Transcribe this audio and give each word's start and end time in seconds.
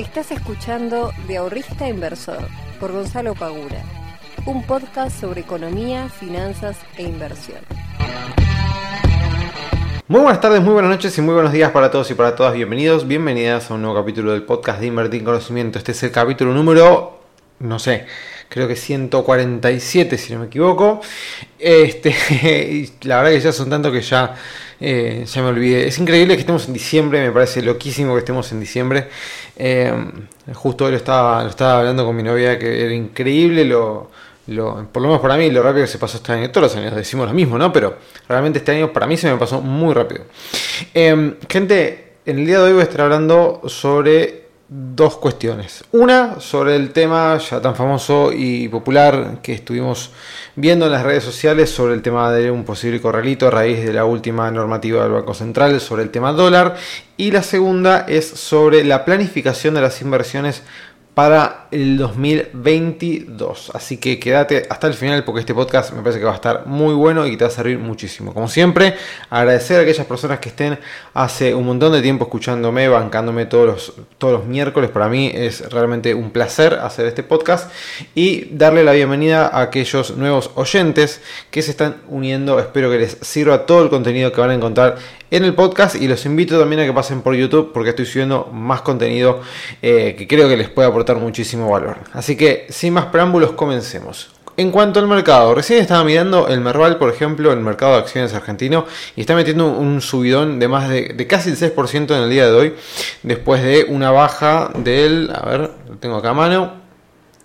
Estás 0.00 0.30
escuchando 0.30 1.12
De 1.28 1.36
Ahorrista 1.36 1.86
Inversor 1.86 2.48
por 2.80 2.90
Gonzalo 2.90 3.34
Pagura, 3.34 3.82
un 4.46 4.66
podcast 4.66 5.20
sobre 5.20 5.42
economía, 5.42 6.08
finanzas 6.08 6.78
e 6.96 7.02
inversión. 7.02 7.58
Muy 10.08 10.22
buenas 10.22 10.40
tardes, 10.40 10.62
muy 10.62 10.72
buenas 10.72 10.90
noches 10.90 11.18
y 11.18 11.20
muy 11.20 11.34
buenos 11.34 11.52
días 11.52 11.70
para 11.72 11.90
todos 11.90 12.10
y 12.10 12.14
para 12.14 12.34
todas. 12.34 12.54
Bienvenidos, 12.54 13.06
bienvenidas 13.06 13.70
a 13.70 13.74
un 13.74 13.82
nuevo 13.82 13.94
capítulo 13.98 14.32
del 14.32 14.44
podcast 14.44 14.80
de 14.80 14.86
Invertir 14.86 15.20
en 15.20 15.26
Conocimiento. 15.26 15.78
Este 15.78 15.92
es 15.92 16.02
el 16.02 16.12
capítulo 16.12 16.54
número, 16.54 17.20
no 17.58 17.78
sé, 17.78 18.06
creo 18.50 18.66
que 18.68 18.76
147 18.76 20.18
si 20.18 20.34
no 20.34 20.40
me 20.40 20.46
equivoco. 20.46 21.00
Este, 21.58 22.10
la 23.02 23.18
verdad 23.18 23.30
que 23.30 23.40
ya 23.40 23.52
son 23.52 23.70
tantos 23.70 23.92
que 23.92 24.02
ya, 24.02 24.34
eh, 24.80 25.24
ya 25.24 25.42
me 25.42 25.48
olvidé. 25.48 25.86
Es 25.86 25.98
increíble 25.98 26.34
que 26.34 26.40
estemos 26.40 26.66
en 26.66 26.74
diciembre, 26.74 27.20
me 27.20 27.30
parece 27.30 27.62
loquísimo 27.62 28.12
que 28.14 28.18
estemos 28.18 28.50
en 28.52 28.60
diciembre. 28.60 29.08
Eh, 29.56 29.92
justo 30.52 30.84
hoy 30.84 30.90
lo 30.90 30.96
estaba, 30.96 31.48
estaba 31.48 31.78
hablando 31.78 32.04
con 32.04 32.14
mi 32.16 32.24
novia 32.24 32.58
que 32.58 32.84
era 32.84 32.92
increíble 32.92 33.64
lo, 33.64 34.10
lo, 34.48 34.88
por 34.90 35.00
lo 35.00 35.08
menos 35.08 35.22
para 35.22 35.36
mí, 35.36 35.48
lo 35.50 35.62
rápido 35.62 35.84
que 35.84 35.90
se 35.90 35.98
pasó 35.98 36.16
este 36.16 36.32
año. 36.32 36.50
Todos 36.50 36.72
los 36.72 36.76
años 36.76 36.94
decimos 36.96 37.28
lo 37.28 37.34
mismo, 37.34 37.56
¿no? 37.56 37.72
Pero 37.72 37.98
realmente 38.28 38.58
este 38.58 38.72
año 38.72 38.92
para 38.92 39.06
mí 39.06 39.16
se 39.16 39.30
me 39.30 39.38
pasó 39.38 39.60
muy 39.60 39.94
rápido. 39.94 40.24
Eh, 40.92 41.36
gente, 41.48 42.14
en 42.26 42.40
el 42.40 42.46
día 42.46 42.58
de 42.58 42.64
hoy 42.64 42.72
voy 42.72 42.80
a 42.80 42.84
estar 42.84 43.02
hablando 43.02 43.62
sobre 43.66 44.49
dos 44.72 45.16
cuestiones. 45.16 45.82
Una 45.90 46.38
sobre 46.38 46.76
el 46.76 46.92
tema 46.92 47.36
ya 47.38 47.60
tan 47.60 47.74
famoso 47.74 48.30
y 48.32 48.68
popular 48.68 49.38
que 49.42 49.52
estuvimos 49.52 50.12
viendo 50.54 50.86
en 50.86 50.92
las 50.92 51.02
redes 51.02 51.24
sociales 51.24 51.70
sobre 51.70 51.94
el 51.94 52.02
tema 52.02 52.30
de 52.30 52.52
un 52.52 52.64
posible 52.64 53.00
corralito 53.00 53.48
a 53.48 53.50
raíz 53.50 53.84
de 53.84 53.92
la 53.92 54.04
última 54.04 54.48
normativa 54.52 55.02
del 55.02 55.12
Banco 55.12 55.34
Central 55.34 55.80
sobre 55.80 56.04
el 56.04 56.10
tema 56.10 56.32
dólar. 56.32 56.76
Y 57.16 57.32
la 57.32 57.42
segunda 57.42 58.06
es 58.08 58.28
sobre 58.28 58.84
la 58.84 59.04
planificación 59.04 59.74
de 59.74 59.80
las 59.80 60.00
inversiones 60.02 60.62
para 61.14 61.66
el 61.70 61.98
2022. 61.98 63.72
Así 63.74 63.96
que 63.96 64.18
quédate 64.18 64.66
hasta 64.70 64.86
el 64.86 64.94
final 64.94 65.24
porque 65.24 65.40
este 65.40 65.54
podcast 65.54 65.92
me 65.92 66.02
parece 66.02 66.18
que 66.18 66.24
va 66.24 66.32
a 66.32 66.36
estar 66.36 66.66
muy 66.66 66.94
bueno 66.94 67.26
y 67.26 67.36
te 67.36 67.44
va 67.44 67.48
a 67.48 67.52
servir 67.52 67.78
muchísimo. 67.78 68.32
Como 68.32 68.48
siempre, 68.48 68.94
agradecer 69.28 69.78
a 69.78 69.82
aquellas 69.82 70.06
personas 70.06 70.38
que 70.38 70.48
estén 70.48 70.78
hace 71.14 71.54
un 71.54 71.66
montón 71.66 71.92
de 71.92 72.02
tiempo 72.02 72.24
escuchándome, 72.24 72.88
bancándome 72.88 73.46
todos 73.46 73.66
los, 73.66 73.92
todos 74.18 74.40
los 74.40 74.46
miércoles. 74.46 74.90
Para 74.90 75.08
mí 75.08 75.30
es 75.34 75.68
realmente 75.70 76.14
un 76.14 76.30
placer 76.30 76.74
hacer 76.74 77.06
este 77.06 77.22
podcast 77.22 77.70
y 78.14 78.46
darle 78.56 78.84
la 78.84 78.92
bienvenida 78.92 79.48
a 79.48 79.62
aquellos 79.62 80.16
nuevos 80.16 80.50
oyentes 80.54 81.20
que 81.50 81.62
se 81.62 81.72
están 81.72 81.96
uniendo. 82.08 82.58
Espero 82.58 82.90
que 82.90 82.98
les 82.98 83.18
sirva 83.20 83.66
todo 83.66 83.82
el 83.82 83.90
contenido 83.90 84.32
que 84.32 84.40
van 84.40 84.50
a 84.50 84.54
encontrar 84.54 84.96
en 85.30 85.44
el 85.44 85.54
podcast 85.54 85.96
y 85.96 86.08
los 86.08 86.24
invito 86.26 86.58
también 86.58 86.82
a 86.82 86.84
que 86.84 86.92
pasen 86.92 87.22
por 87.22 87.34
YouTube 87.34 87.72
porque 87.72 87.90
estoy 87.90 88.06
subiendo 88.06 88.48
más 88.52 88.82
contenido 88.82 89.40
eh, 89.82 90.14
que 90.16 90.26
creo 90.26 90.48
que 90.48 90.56
les 90.56 90.68
puede 90.68 90.88
aportar 90.88 91.16
muchísimo 91.16 91.70
valor. 91.70 91.98
Así 92.12 92.36
que 92.36 92.66
sin 92.70 92.94
más 92.94 93.06
preámbulos 93.06 93.52
comencemos. 93.52 94.30
En 94.56 94.70
cuanto 94.72 95.00
al 95.00 95.06
mercado, 95.06 95.54
recién 95.54 95.80
estaba 95.80 96.04
mirando 96.04 96.48
el 96.48 96.60
Merval, 96.60 96.98
por 96.98 97.08
ejemplo, 97.08 97.50
el 97.50 97.60
mercado 97.60 97.92
de 97.92 97.98
acciones 98.00 98.34
argentino, 98.34 98.84
y 99.16 99.22
está 99.22 99.34
metiendo 99.34 99.68
un 99.68 100.02
subidón 100.02 100.58
de 100.58 100.68
más 100.68 100.90
de, 100.90 101.14
de 101.14 101.26
casi 101.26 101.50
el 101.50 101.56
6% 101.56 102.14
en 102.14 102.22
el 102.24 102.28
día 102.28 102.46
de 102.46 102.52
hoy, 102.52 102.74
después 103.22 103.62
de 103.62 103.86
una 103.88 104.10
baja 104.10 104.70
del, 104.74 105.30
a 105.34 105.48
ver, 105.48 105.70
lo 105.88 105.96
tengo 105.96 106.16
acá 106.16 106.30
a 106.30 106.34
mano, 106.34 106.79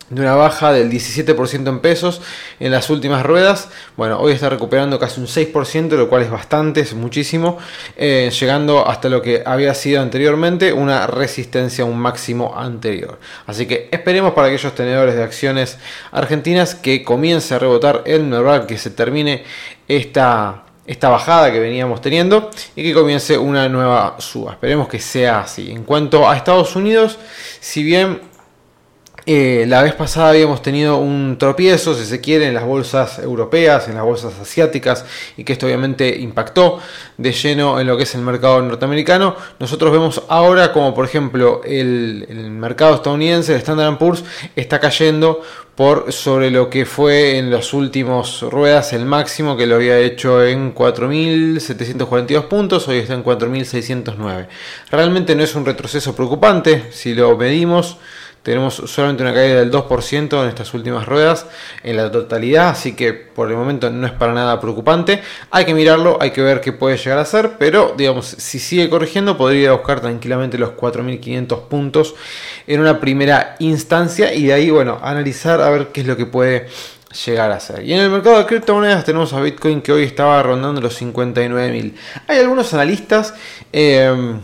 de 0.10 0.22
una 0.22 0.36
baja 0.36 0.72
del 0.72 0.92
17% 0.92 1.68
en 1.68 1.80
pesos 1.80 2.22
en 2.60 2.72
las 2.72 2.90
últimas 2.90 3.26
ruedas. 3.26 3.70
Bueno, 3.98 4.20
hoy 4.20 4.34
está 4.34 4.50
recuperando 4.50 5.00
casi 5.00 5.20
un 5.20 5.28
6%, 5.28 5.90
lo 5.98 6.10
cual 6.10 6.22
es 6.22 6.30
bastante, 6.30 6.82
es 6.82 6.94
muchísimo, 6.94 7.58
eh, 7.98 8.32
llegando 8.38 8.88
hasta 8.88 9.10
lo 9.10 9.22
que 9.22 9.42
había 9.46 9.74
sido 9.74 10.02
anteriormente 10.02 10.74
una 10.74 11.08
resistencia 11.08 11.84
a 11.84 11.88
un 11.88 11.98
máximo 11.98 12.54
anterior. 12.56 13.20
Así 13.48 13.66
que 13.66 13.90
esperemos 13.92 14.34
para 14.34 14.48
aquellos 14.48 14.76
tenedores 14.76 15.16
de 15.16 15.24
acciones 15.24 15.78
argentinas 16.12 16.76
que 16.76 17.04
comience 17.04 17.56
a 17.56 17.60
rebotar 17.60 18.04
el 18.06 18.24
Merval, 18.24 18.68
que 18.68 18.78
se 18.78 18.92
termine 18.92 19.44
esta 19.88 20.62
esta 20.88 21.10
bajada 21.10 21.52
que 21.52 21.60
veníamos 21.60 22.00
teniendo 22.00 22.52
y 22.76 22.84
que 22.84 22.94
comience 22.94 23.38
una 23.40 23.68
nueva 23.70 24.18
suba. 24.20 24.52
Esperemos 24.52 24.88
que 24.88 25.00
sea 25.00 25.40
así. 25.40 25.72
En 25.72 25.84
cuanto 25.84 26.30
a 26.30 26.38
Estados 26.38 26.76
Unidos, 26.76 27.18
si 27.60 27.82
bien 27.82 28.22
eh, 29.28 29.66
la 29.68 29.82
vez 29.82 29.94
pasada 29.94 30.30
habíamos 30.30 30.62
tenido 30.62 30.98
un 30.98 31.38
tropiezo, 31.40 31.96
si 31.96 32.06
se 32.06 32.22
quiere, 32.22 32.48
en 32.48 32.54
las 32.54 32.64
bolsas 32.64 33.18
europeas, 33.18 33.88
en 33.88 33.96
las 33.96 34.04
bolsas 34.04 34.40
asiáticas, 34.40 35.04
y 35.36 35.44
que 35.44 35.54
esto 35.54 35.66
obviamente 35.66 36.16
impactó 36.20 36.80
de 37.18 37.32
lleno 37.32 37.80
en 37.80 37.88
lo 37.88 37.98
que 37.98 38.04
es 38.04 38.14
el 38.14 38.22
mercado 38.22 38.62
norteamericano. 38.62 39.36
Nosotros 39.60 39.92
vemos 39.92 40.22
ahora 40.28 40.72
como, 40.72 40.94
por 40.94 41.06
ejemplo, 41.06 41.62
el, 41.66 42.28
mercado 42.52 42.96
estadounidense, 42.96 43.54
el 43.54 43.60
Standard 43.60 43.98
Poor's, 43.98 44.24
está 44.56 44.80
cayendo 44.80 45.42
por 45.74 46.14
sobre 46.14 46.52
lo 46.52 46.70
que 46.70 46.86
fue 46.86 47.38
en 47.38 47.52
las 47.52 47.74
últimas 47.74 48.42
ruedas 48.42 48.94
el 48.94 49.06
máximo 49.06 49.58
que 49.58 49.66
lo 49.66 49.76
había 49.76 50.00
hecho 50.00 50.46
en 50.46 50.74
4.742 50.74 52.44
puntos, 52.48 52.88
hoy 52.88 53.00
está 53.00 53.16
en 53.16 53.24
4.609. 53.24 54.48
Realmente 54.92 55.36
no 55.36 55.44
es 55.44 55.56
un 55.56 55.66
retroceso 55.66 56.16
preocupante 56.16 56.92
si 56.92 57.14
lo 57.14 57.36
medimos. 57.36 57.98
Tenemos 58.46 58.76
solamente 58.76 59.24
una 59.24 59.34
caída 59.34 59.56
del 59.56 59.72
2% 59.72 60.44
en 60.44 60.50
estas 60.50 60.72
últimas 60.76 61.08
ruedas 61.08 61.48
en 61.82 61.98
la 61.98 62.12
totalidad, 62.12 62.70
así 62.70 62.94
que 62.94 63.12
por 63.12 63.50
el 63.50 63.58
momento 63.58 63.90
no 63.90 64.06
es 64.06 64.14
para 64.14 64.34
nada 64.34 64.62
preocupante. 64.62 65.20
Hay 65.50 65.66
que 65.66 65.74
mirarlo, 65.74 66.20
hay 66.22 66.30
que 66.30 66.44
ver 66.44 66.62
qué 66.62 66.72
puede 66.72 66.96
llegar 66.96 67.18
a 67.18 67.26
ser, 67.26 67.54
pero 67.58 67.96
digamos, 67.98 68.28
si 68.28 68.60
sigue 68.60 68.88
corrigiendo 68.88 69.36
podría 69.36 69.72
buscar 69.72 70.00
tranquilamente 70.00 70.60
los 70.60 70.74
4.500 70.74 71.62
puntos 71.68 72.14
en 72.68 72.82
una 72.82 73.00
primera 73.00 73.56
instancia 73.58 74.32
y 74.32 74.46
de 74.46 74.54
ahí, 74.54 74.70
bueno, 74.70 75.00
analizar 75.02 75.60
a 75.60 75.72
ver 75.72 75.88
qué 75.88 76.02
es 76.02 76.08
lo 76.08 76.16
que 76.16 76.28
puede 76.28 76.68
llegar 77.26 77.52
a 77.52 77.60
ser. 77.60 77.84
Y 77.84 77.94
en 77.94 78.00
el 78.02 78.12
mercado 78.12 78.38
de 78.38 78.46
criptomonedas 78.46 79.06
tenemos 79.06 79.34
a 79.34 79.42
Bitcoin 79.42 79.82
que 79.82 79.92
hoy 79.92 80.04
estaba 80.04 80.44
rondando 80.44 80.82
los 80.82 81.02
59.000. 81.02 81.94
Hay 82.28 82.38
algunos 82.38 82.72
analistas... 82.76 83.34
Eh, 83.74 84.36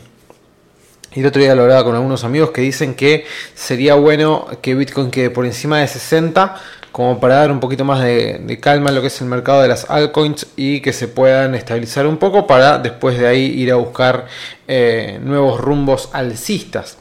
y 1.14 1.20
el 1.20 1.26
otro 1.26 1.42
día 1.42 1.56
lo 1.56 1.64
hablaba 1.64 1.84
con 1.84 1.96
algunos 1.96 2.24
amigos 2.24 2.52
que 2.52 2.62
dicen 2.62 2.94
que 2.94 3.26
sería 3.54 3.96
bueno 3.96 4.48
que 4.62 4.76
Bitcoin 4.76 5.12
quede 5.12 5.30
por 5.30 5.46
encima 5.46 5.80
de 5.80 5.88
60 5.88 6.56
como 6.92 7.20
para 7.20 7.36
dar 7.36 7.52
un 7.52 7.60
poquito 7.60 7.86
más 7.86 8.02
de, 8.04 8.60
calma 8.62 8.90
en 8.90 8.96
lo 8.96 9.02
que 9.02 9.08
es 9.08 9.22
el 9.22 9.28
mercado 9.28 9.62
de 9.62 9.70
las 9.70 9.90
altcoins 9.90 10.48
y 10.56 10.82
que 10.82 10.92
se 10.92 11.08
puedan 11.08 11.56
estabilizar 11.56 12.06
un 12.06 12.18
poco 12.18 12.46
para 12.46 12.80
después 12.80 13.18
de 13.18 13.28
ahí 13.28 13.46
ir 13.46 13.72
a 13.72 13.76
buscar 13.76 14.28
eh, 14.68 15.20
nuevos 15.24 15.60
rumbos 15.60 16.10
alcistas. 16.12 16.98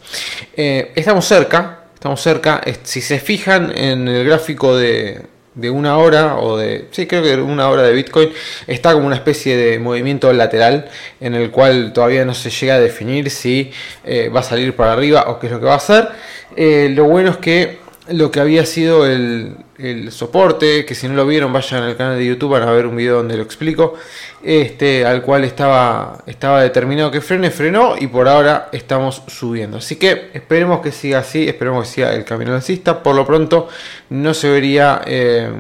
Eh, 0.57 0.93
estamos 0.95 1.25
cerca, 1.25 1.85
estamos 1.95 2.21
cerca. 2.21 2.61
Si 2.85 3.01
se 3.01 3.19
fijan 3.19 3.77
en 3.77 4.07
el 4.07 4.25
gráfico 4.25 4.77
de, 4.77 5.27
de 5.61 5.71
una 5.71 5.99
hora 5.99 6.37
o 6.37 6.57
de, 6.57 6.87
sí, 6.91 7.07
creo 7.07 7.23
que 7.23 7.35
una 7.37 7.69
hora 7.69 7.83
de 7.83 7.93
Bitcoin, 7.93 8.31
está 8.67 8.93
como 8.93 9.07
una 9.07 9.17
especie 9.17 9.57
de 9.57 9.79
movimiento 9.79 10.33
lateral 10.33 10.89
en 11.21 11.35
el 11.35 11.51
cual 11.51 11.93
todavía 11.93 12.25
no 12.25 12.35
se 12.35 12.51
llega 12.51 12.75
a 12.75 12.81
definir 12.81 13.31
si 13.31 13.71
eh, 14.05 14.31
va 14.35 14.41
a 14.41 14.43
salir 14.43 14.75
para 14.75 14.93
arriba 14.93 15.25
o 15.29 15.39
qué 15.39 15.47
es 15.47 15.53
lo 15.53 15.61
que 15.61 15.67
va 15.67 15.75
a 15.75 15.77
hacer. 15.77 16.09
Eh, 16.57 16.91
lo 16.95 17.05
bueno 17.05 17.31
es 17.31 17.37
que 17.37 17.79
lo 18.11 18.31
que 18.31 18.41
había 18.41 18.67
sido 18.67 19.07
el, 19.07 19.57
el, 19.79 20.13
soporte, 20.13 20.85
que 20.85 20.95
si 20.95 21.09
no 21.09 21.15
lo 21.15 21.27
vieron 21.27 21.53
vayan 21.53 21.83
al 21.83 21.97
canal 21.97 22.19
de 22.19 22.27
YouTube 22.27 22.53
para 22.53 22.71
ver 22.73 22.87
un 22.87 22.97
video 22.97 23.17
donde 23.17 23.37
lo 23.37 23.43
explico, 23.43 23.95
este, 24.43 25.05
al 25.07 25.23
cual 25.23 25.45
estaba, 25.45 26.19
estaba 26.27 26.63
determinado 26.63 27.11
que 27.11 27.21
frene, 27.21 27.51
frenó 27.51 27.95
y 27.99 28.07
por 28.07 28.29
ahora 28.29 28.69
estamos 28.73 29.23
subiendo. 29.27 29.79
Así 29.79 29.97
que 29.97 30.31
esperemos 30.35 30.81
que 30.81 30.93
siga 30.93 31.19
así, 31.19 31.49
esperemos 31.49 31.85
que 31.85 31.95
siga 31.95 32.15
el 32.15 32.25
camino 32.25 32.55
alcista. 32.55 33.03
Por 33.03 33.15
lo 33.15 33.27
pronto 33.27 33.69
no 34.11 34.35
se 34.35 34.51
vería... 34.51 35.03
Eh, 35.07 35.51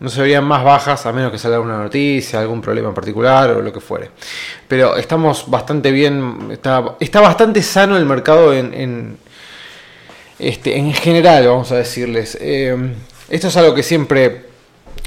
no 0.00 0.08
se 0.08 0.20
verían 0.20 0.44
más 0.44 0.62
bajas 0.62 1.06
a 1.06 1.12
menos 1.12 1.32
que 1.32 1.38
salga 1.38 1.56
alguna 1.56 1.78
noticia, 1.78 2.40
algún 2.40 2.60
problema 2.60 2.88
en 2.88 2.94
particular 2.94 3.50
o 3.50 3.60
lo 3.60 3.72
que 3.72 3.80
fuere. 3.80 4.10
Pero 4.68 4.96
estamos 4.96 5.50
bastante 5.50 5.90
bien, 5.90 6.50
está, 6.52 6.96
está 7.00 7.20
bastante 7.20 7.62
sano 7.62 7.96
el 7.96 8.04
mercado 8.04 8.54
en, 8.54 9.18
este, 10.38 10.76
en 10.76 10.92
general, 10.92 11.46
vamos 11.46 11.72
a 11.72 11.76
decirles. 11.76 12.38
Eh, 12.40 12.76
esto 13.28 13.48
es 13.48 13.56
algo 13.56 13.74
que 13.74 13.82
siempre 13.82 14.48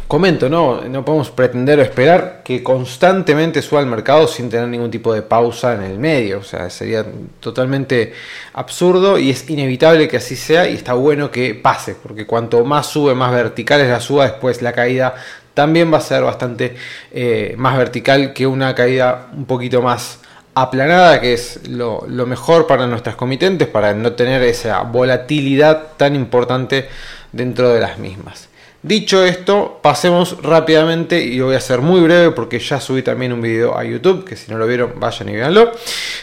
comento, 0.07 0.49
¿no? 0.49 0.81
No 0.81 1.05
podemos 1.05 1.31
pretender 1.31 1.79
o 1.79 1.83
esperar 1.83 2.41
que 2.43 2.61
constantemente 2.61 3.61
suba 3.61 3.79
el 3.79 3.87
mercado 3.87 4.27
sin 4.27 4.49
tener 4.49 4.67
ningún 4.67 4.91
tipo 4.91 5.13
de 5.13 5.21
pausa 5.21 5.73
en 5.73 5.83
el 5.83 5.97
medio. 5.99 6.39
O 6.39 6.43
sea, 6.43 6.69
sería 6.69 7.05
totalmente 7.39 8.11
absurdo 8.51 9.17
y 9.17 9.29
es 9.29 9.49
inevitable 9.49 10.09
que 10.09 10.17
así 10.17 10.35
sea 10.35 10.67
y 10.69 10.75
está 10.75 10.95
bueno 10.95 11.31
que 11.31 11.55
pase, 11.55 11.95
porque 11.95 12.27
cuanto 12.27 12.65
más 12.65 12.87
sube, 12.87 13.15
más 13.15 13.31
vertical 13.31 13.79
es 13.79 13.87
la 13.87 14.01
suba, 14.01 14.25
después 14.25 14.61
la 14.61 14.73
caída 14.73 15.15
también 15.53 15.93
va 15.93 15.99
a 15.99 16.01
ser 16.01 16.23
bastante 16.23 16.75
eh, 17.11 17.55
más 17.57 17.77
vertical 17.77 18.33
que 18.33 18.47
una 18.47 18.75
caída 18.75 19.29
un 19.33 19.45
poquito 19.45 19.81
más 19.81 20.19
aplanada, 20.53 21.21
que 21.21 21.33
es 21.33 21.67
lo, 21.67 22.05
mejor 22.25 22.67
para 22.67 22.87
nuestras 22.87 23.15
comitentes, 23.15 23.67
para 23.67 23.93
no 23.93 24.13
tener 24.13 24.41
esa 24.43 24.81
volatilidad 24.81 25.93
tan 25.97 26.15
importante 26.15 26.87
dentro 27.31 27.69
de 27.69 27.79
las 27.79 27.97
mismas. 27.97 28.49
Dicho 28.83 29.23
esto, 29.23 29.79
pasemos 29.81 30.41
rápidamente 30.41 31.21
y 31.23 31.39
voy 31.39 31.53
a 31.53 31.59
hacer 31.59 31.81
muy 31.81 32.01
breve 32.01 32.31
porque 32.31 32.57
ya 32.59 32.79
subí 32.79 33.03
también 33.03 33.31
un 33.31 33.41
video 33.41 33.77
a 33.77 33.83
YouTube, 33.83 34.25
que 34.25 34.35
si 34.35 34.51
no 34.51 34.57
lo 34.57 34.65
vieron 34.65 34.93
vayan 34.99 35.29
y 35.29 35.33
véanlo, 35.33 35.71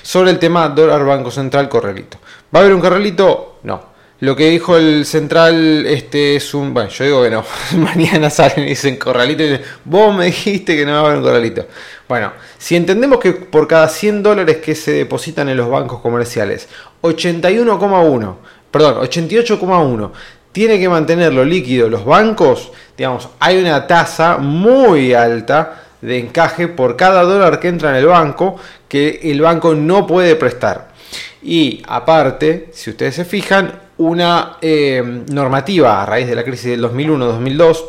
sobre 0.02 0.32
el 0.32 0.40
tema 0.40 0.68
dólar 0.68 1.04
Banco 1.04 1.30
Central 1.30 1.68
corralito. 1.68 2.18
¿Va 2.52 2.58
a 2.58 2.62
haber 2.62 2.74
un 2.74 2.80
corralito? 2.80 3.60
No. 3.62 3.87
Lo 4.20 4.34
que 4.34 4.50
dijo 4.50 4.76
el 4.76 5.06
central 5.06 5.86
este 5.86 6.34
es 6.34 6.52
un... 6.52 6.74
Bueno, 6.74 6.90
yo 6.90 7.04
digo 7.04 7.22
que 7.22 7.30
no. 7.30 7.44
Mañana 7.76 8.28
salen 8.30 8.64
y 8.64 8.70
dicen 8.70 8.96
corralito 8.96 9.44
y 9.44 9.50
dicen, 9.50 9.64
vos 9.84 10.12
me 10.16 10.26
dijiste 10.26 10.76
que 10.76 10.84
no 10.84 10.92
va 10.92 10.98
a 10.98 11.00
haber 11.02 11.18
un 11.18 11.22
corralito. 11.22 11.66
Bueno, 12.08 12.32
si 12.58 12.74
entendemos 12.74 13.20
que 13.20 13.32
por 13.32 13.68
cada 13.68 13.88
100 13.88 14.24
dólares 14.24 14.56
que 14.56 14.74
se 14.74 14.90
depositan 14.92 15.48
en 15.48 15.56
los 15.56 15.70
bancos 15.70 16.00
comerciales, 16.00 16.68
81,1, 17.02 18.36
perdón, 18.72 18.94
88,1 19.06 20.10
tiene 20.50 20.80
que 20.80 20.88
mantenerlo 20.88 21.44
líquido 21.44 21.88
los 21.88 22.04
bancos, 22.04 22.72
digamos, 22.96 23.28
hay 23.38 23.58
una 23.58 23.86
tasa 23.86 24.38
muy 24.38 25.14
alta 25.14 25.84
de 26.00 26.18
encaje 26.18 26.66
por 26.66 26.96
cada 26.96 27.22
dólar 27.22 27.60
que 27.60 27.68
entra 27.68 27.90
en 27.90 27.96
el 27.96 28.06
banco 28.06 28.56
que 28.88 29.20
el 29.22 29.40
banco 29.40 29.76
no 29.76 30.08
puede 30.08 30.34
prestar. 30.34 30.88
Y 31.40 31.82
aparte, 31.86 32.70
si 32.72 32.90
ustedes 32.90 33.14
se 33.14 33.24
fijan, 33.24 33.87
una 33.98 34.56
eh, 34.62 35.02
normativa 35.30 36.02
a 36.02 36.06
raíz 36.06 36.26
de 36.26 36.34
la 36.34 36.44
crisis 36.44 36.70
del 36.70 36.82
2001-2002 36.82 37.84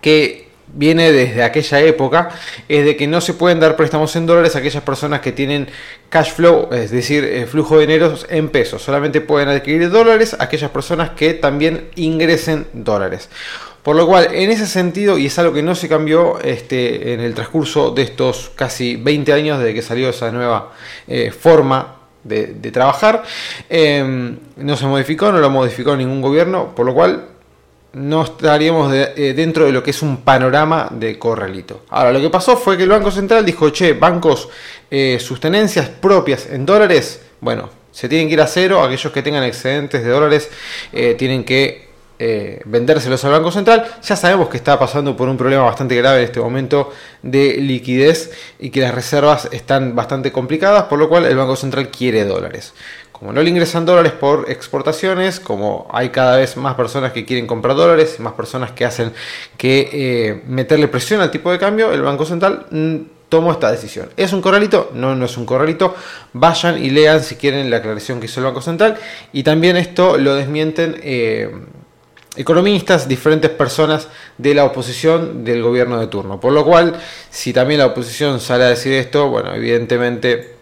que 0.00 0.44
viene 0.66 1.12
desde 1.12 1.42
aquella 1.42 1.80
época 1.80 2.30
es 2.68 2.84
de 2.84 2.96
que 2.96 3.06
no 3.06 3.20
se 3.20 3.34
pueden 3.34 3.60
dar 3.60 3.76
préstamos 3.76 4.14
en 4.16 4.26
dólares 4.26 4.54
a 4.54 4.58
aquellas 4.58 4.82
personas 4.82 5.20
que 5.20 5.32
tienen 5.32 5.68
cash 6.08 6.32
flow, 6.32 6.68
es 6.72 6.90
decir, 6.90 7.24
eh, 7.24 7.46
flujo 7.46 7.76
de 7.76 7.86
dinero 7.86 8.14
en 8.28 8.48
pesos. 8.48 8.82
Solamente 8.82 9.20
pueden 9.20 9.48
adquirir 9.48 9.90
dólares 9.90 10.36
aquellas 10.38 10.70
personas 10.70 11.10
que 11.10 11.34
también 11.34 11.88
ingresen 11.94 12.66
dólares. 12.72 13.28
Por 13.82 13.96
lo 13.96 14.06
cual, 14.06 14.28
en 14.32 14.50
ese 14.50 14.66
sentido, 14.66 15.18
y 15.18 15.26
es 15.26 15.38
algo 15.38 15.52
que 15.52 15.62
no 15.62 15.74
se 15.74 15.90
cambió 15.90 16.40
este, 16.40 17.12
en 17.12 17.20
el 17.20 17.34
transcurso 17.34 17.90
de 17.90 18.02
estos 18.02 18.50
casi 18.54 18.96
20 18.96 19.32
años 19.32 19.58
desde 19.58 19.74
que 19.74 19.82
salió 19.82 20.08
esa 20.08 20.32
nueva 20.32 20.72
eh, 21.06 21.30
forma 21.30 22.03
de, 22.24 22.70
trabajar. 22.72 23.22
Em, 23.68 24.38
no 24.56 24.76
se 24.76 24.86
modificó, 24.86 25.30
no 25.30 25.38
lo 25.38 25.50
modificó 25.50 25.96
ningún 25.96 26.20
gobierno, 26.20 26.74
por 26.74 26.86
lo 26.86 26.94
cual 26.94 27.24
no 27.92 28.24
estaríamos 28.24 28.92
eh, 28.92 29.34
dentro 29.36 29.66
de 29.66 29.72
lo 29.72 29.82
que 29.82 29.90
es 29.90 30.02
un 30.02 30.18
panorama 30.18 30.88
de 30.90 31.18
corralito. 31.18 31.84
Ahora, 31.90 32.12
lo 32.12 32.20
que 32.20 32.30
pasó 32.30 32.56
fue 32.56 32.76
que 32.76 32.82
el 32.82 32.88
Banco 32.88 33.10
Central 33.10 33.44
dijo, 33.44 33.70
che, 33.70 33.92
bancos, 33.92 34.48
eh, 34.90 35.18
sus 35.20 35.38
tenencias 35.38 35.88
propias 35.88 36.46
en 36.50 36.66
dólares, 36.66 37.20
bueno, 37.40 37.70
se 37.92 38.08
tienen 38.08 38.26
que 38.26 38.34
ir 38.34 38.40
a 38.40 38.48
cero, 38.48 38.82
aquellos 38.82 39.12
que 39.12 39.22
tengan 39.22 39.44
excedentes 39.44 40.02
de 40.02 40.10
dólares 40.10 40.50
eh, 40.92 41.14
tienen 41.16 41.44
que 41.44 41.83
eh, 42.18 42.60
vendérselos 42.64 43.24
al 43.24 43.32
Banco 43.32 43.50
Central. 43.50 43.84
Ya 44.02 44.16
sabemos 44.16 44.48
que 44.48 44.56
está 44.56 44.78
pasando 44.78 45.16
por 45.16 45.28
un 45.28 45.36
problema 45.36 45.64
bastante 45.64 45.96
grave 45.96 46.18
en 46.18 46.24
este 46.24 46.40
momento 46.40 46.92
de 47.22 47.56
liquidez 47.56 48.32
y 48.58 48.70
que 48.70 48.80
las 48.80 48.94
reservas 48.94 49.48
están 49.50 49.96
bastante 49.96 50.30
complicadas, 50.30 50.84
por 50.84 50.98
lo 50.98 51.08
cual 51.08 51.24
el 51.24 51.36
Banco 51.36 51.56
Central 51.56 51.88
quiere 51.88 52.24
dólares. 52.24 52.72
Como 53.10 53.32
no 53.32 53.42
le 53.42 53.50
ingresan 53.50 53.86
dólares 53.86 54.12
por 54.12 54.50
exportaciones, 54.50 55.40
como 55.40 55.88
hay 55.92 56.10
cada 56.10 56.36
vez 56.36 56.56
más 56.56 56.74
personas 56.74 57.12
que 57.12 57.24
quieren 57.24 57.46
comprar 57.46 57.76
dólares, 57.76 58.18
más 58.20 58.32
personas 58.32 58.72
que 58.72 58.84
hacen 58.84 59.12
que 59.56 59.88
eh, 59.92 60.42
meterle 60.46 60.88
presión 60.88 61.20
al 61.20 61.30
tipo 61.30 61.50
de 61.50 61.58
cambio, 61.58 61.92
el 61.92 62.02
Banco 62.02 62.24
Central 62.26 62.66
mm, 62.70 62.96
tomó 63.28 63.52
esta 63.52 63.70
decisión. 63.70 64.10
¿Es 64.16 64.32
un 64.32 64.40
corralito? 64.40 64.90
No, 64.94 65.14
no 65.14 65.24
es 65.24 65.36
un 65.36 65.46
corralito. 65.46 65.94
Vayan 66.32 66.82
y 66.82 66.90
lean 66.90 67.22
si 67.22 67.36
quieren 67.36 67.70
la 67.70 67.78
aclaración 67.78 68.20
que 68.20 68.26
hizo 68.26 68.40
el 68.40 68.46
Banco 68.46 68.60
Central. 68.60 68.96
Y 69.32 69.42
también 69.42 69.76
esto 69.76 70.18
lo 70.18 70.34
desmienten. 70.34 71.00
Eh, 71.02 71.50
economistas, 72.36 73.08
diferentes 73.08 73.50
personas 73.50 74.08
de 74.38 74.54
la 74.54 74.64
oposición 74.64 75.44
del 75.44 75.62
gobierno 75.62 76.00
de 76.00 76.06
turno. 76.08 76.40
Por 76.40 76.52
lo 76.52 76.64
cual, 76.64 76.94
si 77.30 77.52
también 77.52 77.80
la 77.80 77.86
oposición 77.86 78.40
sale 78.40 78.64
a 78.64 78.68
decir 78.68 78.92
esto, 78.94 79.28
bueno, 79.28 79.54
evidentemente 79.54 80.54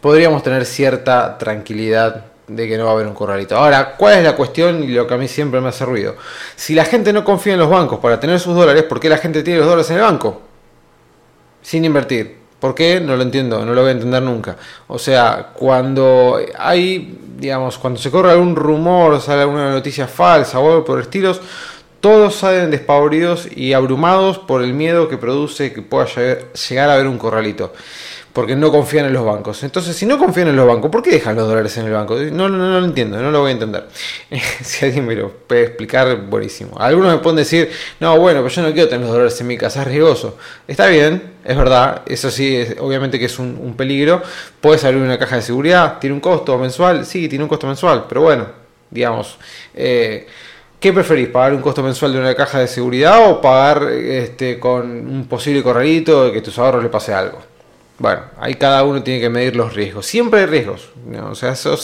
podríamos 0.00 0.42
tener 0.42 0.66
cierta 0.66 1.38
tranquilidad 1.38 2.26
de 2.46 2.68
que 2.68 2.76
no 2.76 2.84
va 2.84 2.90
a 2.90 2.94
haber 2.94 3.06
un 3.06 3.14
corralito. 3.14 3.56
Ahora, 3.56 3.96
¿cuál 3.96 4.18
es 4.18 4.24
la 4.24 4.36
cuestión 4.36 4.84
y 4.84 4.88
lo 4.88 5.06
que 5.06 5.14
a 5.14 5.16
mí 5.16 5.28
siempre 5.28 5.60
me 5.60 5.68
hace 5.68 5.84
ruido? 5.84 6.16
Si 6.56 6.74
la 6.74 6.84
gente 6.84 7.12
no 7.12 7.24
confía 7.24 7.54
en 7.54 7.60
los 7.60 7.70
bancos 7.70 7.98
para 8.00 8.20
tener 8.20 8.38
sus 8.38 8.54
dólares, 8.54 8.82
¿por 8.82 9.00
qué 9.00 9.08
la 9.08 9.18
gente 9.18 9.42
tiene 9.42 9.60
los 9.60 9.68
dólares 9.68 9.90
en 9.90 9.96
el 9.96 10.02
banco? 10.02 10.42
Sin 11.62 11.84
invertir. 11.84 12.43
¿Por 12.64 12.74
qué? 12.74 12.98
No 12.98 13.14
lo 13.14 13.22
entiendo, 13.22 13.62
no 13.62 13.74
lo 13.74 13.82
voy 13.82 13.90
a 13.90 13.92
entender 13.92 14.22
nunca. 14.22 14.56
O 14.86 14.98
sea, 14.98 15.50
cuando 15.52 16.38
hay, 16.58 17.18
digamos, 17.36 17.76
cuando 17.76 18.00
se 18.00 18.10
corre 18.10 18.30
algún 18.30 18.56
rumor, 18.56 19.20
sale 19.20 19.42
alguna 19.42 19.70
noticia 19.70 20.08
falsa 20.08 20.58
o 20.60 20.70
algo 20.70 20.82
por 20.82 20.98
estilos, 20.98 21.42
todos 22.00 22.36
salen 22.36 22.70
despavoridos 22.70 23.54
y 23.54 23.74
abrumados 23.74 24.38
por 24.38 24.62
el 24.62 24.72
miedo 24.72 25.10
que 25.10 25.18
produce 25.18 25.74
que 25.74 25.82
pueda 25.82 26.06
llegar 26.06 26.88
a 26.88 26.94
haber 26.94 27.06
un 27.06 27.18
corralito 27.18 27.74
porque 28.34 28.56
no 28.56 28.72
confían 28.72 29.06
en 29.06 29.12
los 29.12 29.24
bancos. 29.24 29.62
Entonces, 29.62 29.94
si 29.94 30.06
no 30.06 30.18
confían 30.18 30.48
en 30.48 30.56
los 30.56 30.66
bancos, 30.66 30.90
¿por 30.90 31.02
qué 31.02 31.12
dejan 31.12 31.36
los 31.36 31.46
dólares 31.46 31.78
en 31.78 31.86
el 31.86 31.92
banco? 31.92 32.16
No, 32.16 32.48
no, 32.48 32.58
no 32.58 32.80
lo 32.80 32.84
entiendo, 32.84 33.22
no 33.22 33.30
lo 33.30 33.40
voy 33.40 33.50
a 33.50 33.52
entender. 33.52 33.86
si 34.60 34.84
alguien 34.84 35.06
me 35.06 35.14
lo 35.14 35.30
puede 35.30 35.62
explicar, 35.62 36.16
buenísimo. 36.22 36.76
Algunos 36.76 37.12
me 37.12 37.18
pueden 37.18 37.36
decir, 37.36 37.70
no, 38.00 38.18
bueno, 38.18 38.42
pero 38.42 38.52
yo 38.52 38.62
no 38.62 38.72
quiero 38.72 38.88
tener 38.88 39.02
los 39.02 39.12
dólares 39.12 39.40
en 39.40 39.46
mi 39.46 39.56
casa, 39.56 39.82
es 39.82 39.86
riesgoso. 39.86 40.36
Está 40.66 40.88
bien, 40.88 41.22
es 41.44 41.56
verdad, 41.56 42.02
eso 42.06 42.28
sí, 42.28 42.56
es, 42.56 42.74
obviamente 42.80 43.20
que 43.20 43.26
es 43.26 43.38
un, 43.38 43.74
peligro. 43.76 44.20
Puedes 44.60 44.84
abrir 44.84 45.00
una 45.00 45.16
caja 45.16 45.36
de 45.36 45.42
seguridad, 45.42 46.00
tiene 46.00 46.14
un 46.14 46.20
costo 46.20 46.58
mensual, 46.58 47.06
sí, 47.06 47.28
tiene 47.28 47.44
un 47.44 47.48
costo 47.48 47.68
mensual, 47.68 48.06
pero 48.08 48.22
bueno, 48.22 48.46
digamos... 48.90 49.38
Eh, 49.74 50.26
¿Qué 50.80 50.92
preferís? 50.92 51.28
¿Pagar 51.28 51.54
un 51.54 51.62
costo 51.62 51.82
mensual 51.82 52.12
de 52.12 52.18
una 52.18 52.34
caja 52.34 52.58
de 52.58 52.68
seguridad 52.68 53.30
o 53.30 53.40
pagar 53.40 53.90
este, 53.90 54.58
con 54.58 54.84
un 54.84 55.26
posible 55.26 55.62
corralito 55.62 56.26
de 56.26 56.32
que 56.32 56.42
tus 56.42 56.58
ahorros 56.58 56.82
le 56.82 56.90
pase 56.90 57.14
algo? 57.14 57.53
Bueno, 57.96 58.22
ahí 58.40 58.54
cada 58.56 58.82
uno 58.82 59.02
tiene 59.04 59.20
que 59.20 59.28
medir 59.28 59.54
los 59.54 59.72
riesgos. 59.72 60.04
Siempre 60.06 60.40
hay 60.40 60.46
riesgos. 60.46 60.88
O 61.30 61.34
sea, 61.36 61.52
eso, 61.52 61.76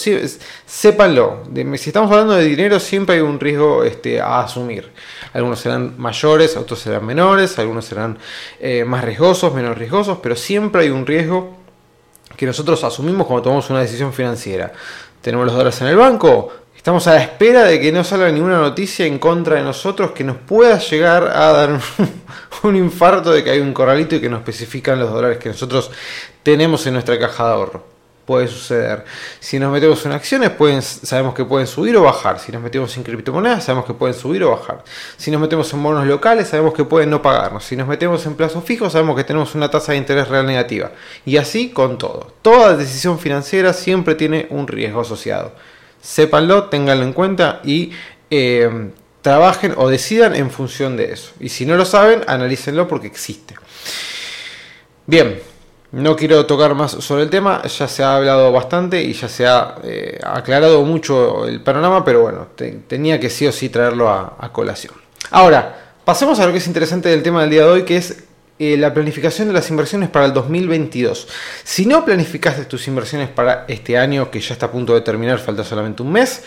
sépanlo. 0.66 1.44
si 1.76 1.90
estamos 1.90 2.10
hablando 2.10 2.34
de 2.34 2.44
dinero, 2.44 2.80
siempre 2.80 3.16
hay 3.16 3.20
un 3.20 3.38
riesgo 3.38 3.84
este, 3.84 4.20
a 4.20 4.40
asumir. 4.40 4.90
Algunos 5.32 5.60
serán 5.60 5.94
mayores, 5.98 6.56
otros 6.56 6.80
serán 6.80 7.06
menores, 7.06 7.56
algunos 7.60 7.84
serán 7.84 8.18
eh, 8.58 8.84
más 8.84 9.04
riesgosos, 9.04 9.54
menos 9.54 9.78
riesgosos, 9.78 10.18
pero 10.20 10.34
siempre 10.34 10.82
hay 10.82 10.90
un 10.90 11.06
riesgo 11.06 11.56
que 12.36 12.46
nosotros 12.46 12.82
asumimos 12.82 13.26
cuando 13.26 13.42
tomamos 13.42 13.70
una 13.70 13.80
decisión 13.80 14.12
financiera. 14.12 14.72
Tenemos 15.20 15.46
los 15.46 15.54
dólares 15.54 15.80
en 15.82 15.88
el 15.88 15.96
banco, 15.96 16.52
Estamos 16.80 17.06
a 17.08 17.12
la 17.12 17.20
espera 17.20 17.64
de 17.64 17.78
que 17.78 17.92
no 17.92 18.02
salga 18.02 18.32
ninguna 18.32 18.56
noticia 18.56 19.04
en 19.04 19.18
contra 19.18 19.56
de 19.56 19.62
nosotros 19.62 20.12
que 20.12 20.24
nos 20.24 20.38
pueda 20.38 20.78
llegar 20.78 21.24
a 21.24 21.52
dar 21.52 21.78
un, 22.62 22.74
infarto 22.74 23.32
de 23.32 23.44
que 23.44 23.50
hay 23.50 23.60
un 23.60 23.74
corralito 23.74 24.16
y 24.16 24.20
que 24.22 24.30
nos 24.30 24.38
especifican 24.38 24.98
los 24.98 25.12
dólares 25.12 25.36
que 25.36 25.50
nosotros 25.50 25.90
tenemos 26.42 26.86
en 26.86 26.94
nuestra 26.94 27.18
caja 27.18 27.44
de 27.44 27.52
ahorro. 27.52 27.84
Puede 28.24 28.48
suceder. 28.48 29.04
Si 29.40 29.58
nos 29.58 29.70
metemos 29.70 30.06
en 30.06 30.12
acciones, 30.12 30.52
sabemos 31.02 31.34
que 31.34 31.44
pueden 31.44 31.66
subir 31.66 31.98
o 31.98 32.02
bajar. 32.02 32.38
Si 32.38 32.50
nos 32.50 32.62
metemos 32.62 32.96
en 32.96 33.02
criptomonedas, 33.02 33.62
sabemos 33.62 33.84
que 33.84 33.92
pueden 33.92 34.14
subir 34.14 34.42
o 34.44 34.52
bajar. 34.52 34.82
Si 35.18 35.30
nos 35.30 35.38
metemos 35.38 35.70
en 35.74 35.82
bonos 35.82 36.06
locales, 36.06 36.48
sabemos 36.48 36.72
que 36.72 36.84
pueden 36.84 37.10
no 37.10 37.20
pagarnos. 37.20 37.62
Si 37.62 37.76
nos 37.76 37.88
metemos 37.88 38.24
en 38.24 38.36
plazos 38.36 38.64
fijos, 38.64 38.94
sabemos 38.94 39.16
que 39.16 39.24
tenemos 39.24 39.54
una 39.54 39.70
tasa 39.70 39.92
de 39.92 39.98
interés 39.98 40.28
real 40.28 40.46
negativa. 40.46 40.92
Y 41.26 41.36
así 41.36 41.72
con 41.72 41.98
todo. 41.98 42.32
Toda 42.40 42.74
decisión 42.74 43.18
financiera 43.18 43.74
siempre 43.74 44.14
tiene 44.14 44.46
un 44.48 44.66
riesgo 44.66 45.02
asociado 45.02 45.52
sépanlo, 46.00 46.64
ténganlo 46.64 47.04
en 47.04 47.12
cuenta 47.12 47.60
y 47.64 47.92
eh, 48.30 48.90
trabajen 49.22 49.74
o 49.76 49.88
decidan 49.88 50.34
en 50.34 50.50
función 50.50 50.96
de 50.96 51.12
eso. 51.12 51.32
Y 51.40 51.48
si 51.48 51.66
no 51.66 51.76
lo 51.76 51.84
saben, 51.84 52.22
analícenlo 52.26 52.88
porque 52.88 53.06
existe. 53.06 53.54
Bien, 55.06 55.40
no 55.92 56.14
quiero 56.16 56.46
tocar 56.46 56.74
más 56.74 56.92
sobre 56.92 57.24
el 57.24 57.30
tema, 57.30 57.62
ya 57.64 57.88
se 57.88 58.02
ha 58.02 58.16
hablado 58.16 58.52
bastante 58.52 59.02
y 59.02 59.12
ya 59.12 59.28
se 59.28 59.46
ha 59.46 59.76
eh, 59.82 60.18
aclarado 60.22 60.82
mucho 60.84 61.46
el 61.46 61.62
panorama, 61.62 62.04
pero 62.04 62.22
bueno, 62.22 62.48
tenía 62.86 63.18
que 63.18 63.28
sí 63.28 63.46
o 63.46 63.52
sí 63.52 63.68
traerlo 63.68 64.08
a, 64.08 64.36
a 64.38 64.52
colación. 64.52 64.94
Ahora, 65.30 65.94
pasemos 66.04 66.38
a 66.38 66.46
lo 66.46 66.52
que 66.52 66.58
es 66.58 66.66
interesante 66.66 67.08
del 67.08 67.22
tema 67.22 67.42
del 67.42 67.50
día 67.50 67.64
de 67.64 67.70
hoy, 67.70 67.82
que 67.82 67.96
es 67.96 68.24
eh, 68.62 68.76
la 68.76 68.92
planificación 68.92 69.48
de 69.48 69.54
las 69.54 69.70
inversiones 69.70 70.10
para 70.10 70.26
el 70.26 70.34
2022. 70.34 71.26
Si 71.64 71.86
no 71.86 72.04
planificaste 72.04 72.66
tus 72.66 72.86
inversiones 72.88 73.30
para 73.30 73.64
este 73.68 73.96
año, 73.96 74.30
que 74.30 74.38
ya 74.38 74.52
está 74.52 74.66
a 74.66 74.70
punto 74.70 74.92
de 74.92 75.00
terminar, 75.00 75.38
falta 75.38 75.64
solamente 75.64 76.02
un 76.02 76.12
mes, 76.12 76.44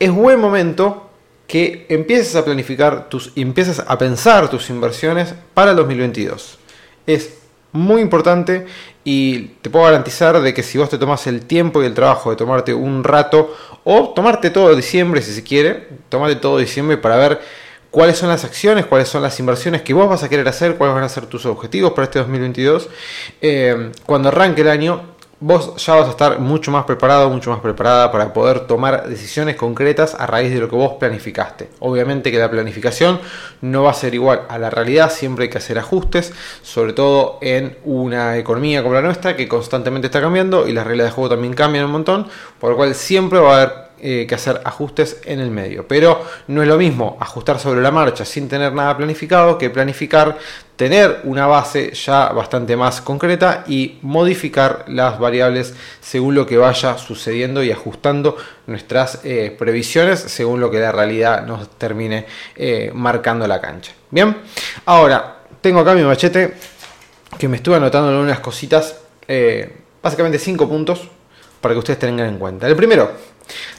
es 0.00 0.10
buen 0.10 0.40
momento 0.40 1.08
que 1.46 1.86
empieces 1.88 2.34
a 2.34 2.44
planificar 2.44 3.08
tus, 3.08 3.30
empieces 3.36 3.80
a 3.86 3.96
pensar 3.96 4.50
tus 4.50 4.68
inversiones 4.70 5.34
para 5.54 5.70
el 5.70 5.76
2022. 5.76 6.58
Es 7.06 7.34
muy 7.70 8.02
importante 8.02 8.66
y 9.04 9.42
te 9.62 9.70
puedo 9.70 9.84
garantizar 9.84 10.40
de 10.40 10.52
que 10.52 10.64
si 10.64 10.78
vos 10.78 10.90
te 10.90 10.98
tomas 10.98 11.28
el 11.28 11.42
tiempo 11.42 11.80
y 11.80 11.86
el 11.86 11.94
trabajo 11.94 12.30
de 12.30 12.34
tomarte 12.34 12.74
un 12.74 13.04
rato 13.04 13.56
o 13.84 14.08
tomarte 14.08 14.50
todo 14.50 14.74
diciembre 14.74 15.22
si 15.22 15.32
se 15.32 15.44
quiere, 15.44 15.86
tomarte 16.08 16.40
todo 16.40 16.58
diciembre 16.58 16.96
para 16.96 17.14
ver 17.16 17.40
cuáles 17.90 18.18
son 18.18 18.28
las 18.28 18.44
acciones, 18.44 18.86
cuáles 18.86 19.08
son 19.08 19.22
las 19.22 19.38
inversiones 19.40 19.82
que 19.82 19.94
vos 19.94 20.08
vas 20.08 20.22
a 20.22 20.28
querer 20.28 20.46
hacer, 20.48 20.76
cuáles 20.76 20.94
van 20.94 21.04
a 21.04 21.08
ser 21.08 21.26
tus 21.26 21.46
objetivos 21.46 21.92
para 21.92 22.04
este 22.04 22.18
2022. 22.18 22.88
Eh, 23.40 23.92
cuando 24.04 24.28
arranque 24.28 24.62
el 24.62 24.68
año, 24.68 25.16
vos 25.38 25.76
ya 25.84 25.94
vas 25.94 26.06
a 26.06 26.10
estar 26.10 26.40
mucho 26.40 26.70
más 26.70 26.84
preparado, 26.84 27.28
mucho 27.28 27.50
más 27.50 27.60
preparada 27.60 28.10
para 28.10 28.32
poder 28.32 28.60
tomar 28.60 29.06
decisiones 29.06 29.56
concretas 29.56 30.14
a 30.18 30.26
raíz 30.26 30.52
de 30.52 30.60
lo 30.60 30.68
que 30.68 30.76
vos 30.76 30.94
planificaste. 30.94 31.68
Obviamente 31.80 32.30
que 32.30 32.38
la 32.38 32.50
planificación 32.50 33.20
no 33.60 33.82
va 33.82 33.90
a 33.90 33.94
ser 33.94 34.14
igual 34.14 34.42
a 34.48 34.58
la 34.58 34.70
realidad, 34.70 35.10
siempre 35.10 35.44
hay 35.44 35.50
que 35.50 35.58
hacer 35.58 35.78
ajustes, 35.78 36.32
sobre 36.62 36.94
todo 36.94 37.38
en 37.42 37.76
una 37.84 38.38
economía 38.38 38.82
como 38.82 38.94
la 38.94 39.02
nuestra 39.02 39.36
que 39.36 39.46
constantemente 39.46 40.06
está 40.06 40.20
cambiando 40.20 40.66
y 40.66 40.72
las 40.72 40.86
reglas 40.86 41.08
de 41.08 41.10
juego 41.12 41.30
también 41.30 41.52
cambian 41.52 41.84
un 41.84 41.92
montón, 41.92 42.26
por 42.58 42.70
lo 42.70 42.76
cual 42.76 42.94
siempre 42.94 43.38
va 43.38 43.50
a 43.50 43.62
haber 43.62 43.85
eh, 43.98 44.26
que 44.28 44.34
hacer 44.34 44.60
ajustes 44.64 45.20
en 45.24 45.40
el 45.40 45.50
medio. 45.50 45.88
Pero 45.88 46.22
no 46.48 46.62
es 46.62 46.68
lo 46.68 46.76
mismo 46.76 47.16
ajustar 47.20 47.58
sobre 47.58 47.80
la 47.80 47.90
marcha 47.90 48.24
sin 48.24 48.48
tener 48.48 48.72
nada 48.72 48.96
planificado 48.96 49.56
que 49.56 49.70
planificar, 49.70 50.36
tener 50.76 51.20
una 51.24 51.46
base 51.46 51.92
ya 51.92 52.28
bastante 52.28 52.76
más 52.76 53.00
concreta 53.00 53.64
y 53.66 53.98
modificar 54.02 54.84
las 54.88 55.18
variables 55.18 55.74
según 56.00 56.34
lo 56.34 56.46
que 56.46 56.58
vaya 56.58 56.98
sucediendo 56.98 57.62
y 57.62 57.72
ajustando 57.72 58.36
nuestras 58.66 59.20
eh, 59.24 59.54
previsiones 59.58 60.20
según 60.20 60.60
lo 60.60 60.70
que 60.70 60.78
la 60.78 60.92
realidad 60.92 61.46
nos 61.46 61.70
termine 61.70 62.26
eh, 62.54 62.90
marcando 62.94 63.46
la 63.46 63.60
cancha. 63.60 63.92
Bien, 64.10 64.36
ahora 64.84 65.38
tengo 65.60 65.80
acá 65.80 65.94
mi 65.94 66.02
machete 66.02 66.54
que 67.38 67.48
me 67.48 67.56
estuve 67.56 67.76
anotando 67.76 68.10
algunas 68.10 68.40
cositas, 68.40 69.00
básicamente 70.02 70.38
cinco 70.38 70.68
puntos 70.68 71.08
para 71.60 71.74
que 71.74 71.78
ustedes 71.80 71.98
tengan 71.98 72.28
en 72.28 72.38
cuenta. 72.38 72.68
El 72.68 72.76
primero, 72.76 73.10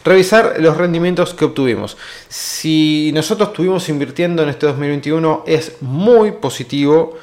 Revisar 0.03 0.55
los 0.59 0.77
rendimientos 0.77 1.33
que 1.33 1.45
obtuvimos. 1.45 1.97
Si 2.29 3.11
nosotros 3.13 3.49
estuvimos 3.49 3.89
invirtiendo 3.89 4.43
en 4.43 4.49
este 4.49 4.65
2021 4.65 5.43
es 5.45 5.81
muy 5.81 6.31
positivo 6.31 7.17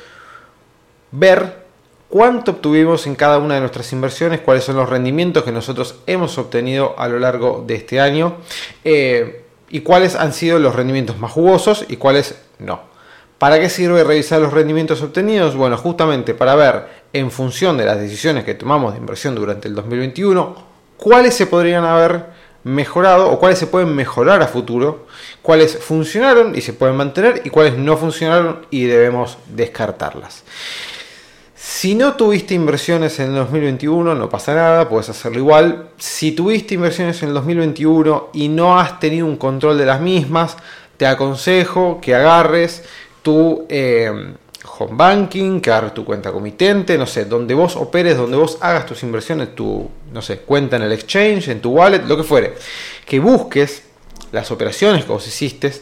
ver 1.10 1.64
cuánto 2.08 2.52
obtuvimos 2.52 3.06
en 3.06 3.14
cada 3.14 3.38
una 3.38 3.54
de 3.54 3.60
nuestras 3.60 3.92
inversiones, 3.92 4.40
cuáles 4.40 4.64
son 4.64 4.76
los 4.76 4.88
rendimientos 4.88 5.44
que 5.44 5.52
nosotros 5.52 5.96
hemos 6.06 6.36
obtenido 6.38 6.94
a 6.98 7.08
lo 7.08 7.18
largo 7.18 7.64
de 7.66 7.74
este 7.74 8.00
año 8.00 8.36
eh, 8.84 9.44
y 9.70 9.80
cuáles 9.80 10.14
han 10.14 10.32
sido 10.32 10.58
los 10.58 10.76
rendimientos 10.76 11.18
más 11.18 11.32
jugosos 11.32 11.84
y 11.88 11.96
cuáles 11.96 12.38
no. 12.58 12.82
¿Para 13.38 13.58
qué 13.58 13.68
sirve 13.68 14.04
revisar 14.04 14.40
los 14.40 14.52
rendimientos 14.52 15.02
obtenidos? 15.02 15.56
Bueno, 15.56 15.76
justamente 15.76 16.34
para 16.34 16.54
ver 16.54 16.86
en 17.12 17.30
función 17.30 17.76
de 17.76 17.84
las 17.84 17.98
decisiones 17.98 18.44
que 18.44 18.54
tomamos 18.54 18.92
de 18.92 19.00
inversión 19.00 19.34
durante 19.34 19.68
el 19.68 19.74
2021 19.74 20.74
cuáles 20.96 21.34
se 21.34 21.46
podrían 21.46 21.84
haber 21.84 22.26
mejorado 22.64 23.30
o 23.30 23.38
cuáles 23.38 23.58
se 23.58 23.66
pueden 23.66 23.94
mejorar 23.94 24.42
a 24.42 24.48
futuro, 24.48 25.06
cuáles 25.42 25.78
funcionaron 25.78 26.56
y 26.56 26.62
se 26.62 26.72
pueden 26.72 26.96
mantener 26.96 27.42
y 27.44 27.50
cuáles 27.50 27.76
no 27.76 27.96
funcionaron 27.96 28.66
y 28.70 28.84
debemos 28.84 29.38
descartarlas. 29.46 30.42
Si 31.54 31.94
no 31.94 32.14
tuviste 32.14 32.54
inversiones 32.54 33.18
en 33.20 33.30
el 33.30 33.36
2021, 33.36 34.14
no 34.14 34.28
pasa 34.28 34.54
nada, 34.54 34.88
puedes 34.88 35.08
hacerlo 35.08 35.38
igual. 35.38 35.88
Si 35.98 36.32
tuviste 36.32 36.74
inversiones 36.74 37.22
en 37.22 37.28
el 37.28 37.34
2021 37.34 38.30
y 38.34 38.48
no 38.48 38.78
has 38.78 39.00
tenido 39.00 39.26
un 39.26 39.36
control 39.36 39.78
de 39.78 39.86
las 39.86 40.00
mismas, 40.00 40.56
te 40.96 41.06
aconsejo 41.06 42.00
que 42.02 42.14
agarres 42.14 42.84
tu 43.22 43.66
eh, 43.68 44.34
home 44.66 44.94
banking, 44.96 45.60
que 45.60 45.70
agarres 45.70 45.94
tu 45.94 46.04
cuenta 46.04 46.32
comitente, 46.32 46.96
no 46.98 47.06
sé, 47.06 47.24
donde 47.24 47.54
vos 47.54 47.76
operes, 47.76 48.16
donde 48.16 48.36
vos 48.36 48.58
hagas 48.60 48.86
tus 48.86 49.02
inversiones, 49.02 49.54
tu, 49.54 49.88
no 50.12 50.22
sé, 50.22 50.40
cuenta 50.40 50.76
en 50.76 50.82
el 50.82 50.92
exchange, 50.92 51.48
en 51.48 51.60
tu 51.60 51.70
wallet, 51.70 52.02
lo 52.06 52.16
que 52.16 52.22
fuere. 52.22 52.54
Que 53.06 53.18
busques 53.18 53.84
las 54.32 54.50
operaciones 54.50 55.04
que 55.04 55.12
vos 55.12 55.26
hiciste 55.26 55.72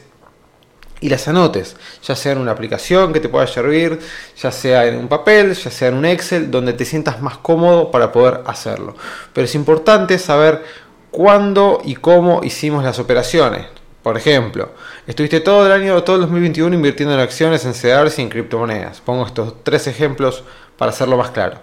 y 1.01 1.09
las 1.09 1.27
anotes, 1.27 1.77
ya 2.03 2.15
sea 2.15 2.33
en 2.33 2.39
una 2.39 2.53
aplicación 2.53 3.13
que 3.13 3.21
te 3.21 3.29
pueda 3.29 3.47
servir, 3.47 3.99
ya 4.41 4.53
sea 4.53 4.87
en 4.87 4.97
un 4.97 5.09
papel, 5.09 5.55
ya 5.55 5.71
sea 5.71 5.89
en 5.89 5.95
un 5.95 6.05
Excel, 6.05 6.51
donde 6.51 6.73
te 6.73 6.85
sientas 6.85 7.21
más 7.21 7.39
cómodo 7.39 7.91
para 7.91 8.13
poder 8.13 8.43
hacerlo. 8.47 8.95
Pero 9.33 9.45
es 9.45 9.55
importante 9.57 10.19
saber 10.19 10.63
cuándo 11.11 11.81
y 11.85 11.97
cómo 11.97 12.43
hicimos 12.45 12.85
las 12.85 13.01
operaciones. 13.01 13.67
Por 14.03 14.17
ejemplo, 14.17 14.71
estuviste 15.07 15.41
todo 15.41 15.65
el 15.67 15.73
año, 15.73 16.03
todo 16.03 16.17
el 16.17 16.23
2021 16.23 16.75
invirtiendo 16.75 17.15
en 17.15 17.21
acciones, 17.21 17.65
en 17.65 17.75
CEDARS 17.75 18.19
y 18.19 18.23
en 18.23 18.31
criptomonedas. 18.31 19.01
Pongo 19.01 19.25
estos 19.25 19.63
tres 19.63 19.87
ejemplos 19.87 20.43
para 20.77 20.91
hacerlo 20.91 21.17
más 21.17 21.31
claro. 21.31 21.59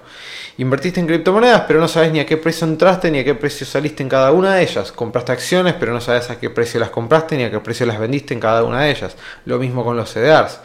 Invertiste 0.57 0.99
en 1.01 1.07
criptomonedas, 1.07 1.63
pero 1.67 1.79
no 1.79 1.87
sabes 1.87 2.11
ni 2.11 2.19
a 2.19 2.25
qué 2.25 2.37
precio 2.37 2.65
entraste 2.65 3.11
ni 3.11 3.19
a 3.19 3.23
qué 3.25 3.35
precio 3.35 3.65
saliste 3.65 4.03
en 4.03 4.09
cada 4.09 4.31
una 4.31 4.55
de 4.55 4.63
ellas. 4.63 4.91
Compraste 4.91 5.33
acciones, 5.33 5.73
pero 5.79 5.93
no 5.93 5.99
sabes 5.99 6.29
a 6.29 6.39
qué 6.39 6.49
precio 6.49 6.79
las 6.79 6.89
compraste 6.89 7.35
ni 7.35 7.43
a 7.43 7.51
qué 7.51 7.59
precio 7.59 7.85
las 7.85 7.99
vendiste 7.99 8.33
en 8.33 8.39
cada 8.39 8.63
una 8.63 8.81
de 8.81 8.91
ellas. 8.91 9.15
Lo 9.45 9.57
mismo 9.57 9.83
con 9.83 9.97
los 9.97 10.09
CDRs. 10.11 10.59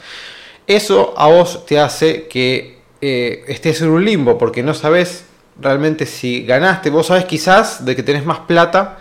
Eso 0.67 1.15
a 1.17 1.27
vos 1.27 1.67
te 1.67 1.79
hace 1.79 2.27
que 2.29 2.79
eh, 3.01 3.45
estés 3.49 3.83
en 3.83 3.91
un 3.91 4.05
limbo, 4.05 4.39
porque 4.39 4.63
no 4.63 4.75
sabes 4.75 5.27
realmente 5.61 6.07
si 6.07 6.45
ganaste. 6.45 6.91
Vos 6.91 7.09
sabes 7.09 7.25
quizás 7.25 7.85
de 7.85 7.95
que 7.95 8.03
tenés 8.03 8.25
más 8.25 8.41
plata 8.41 8.99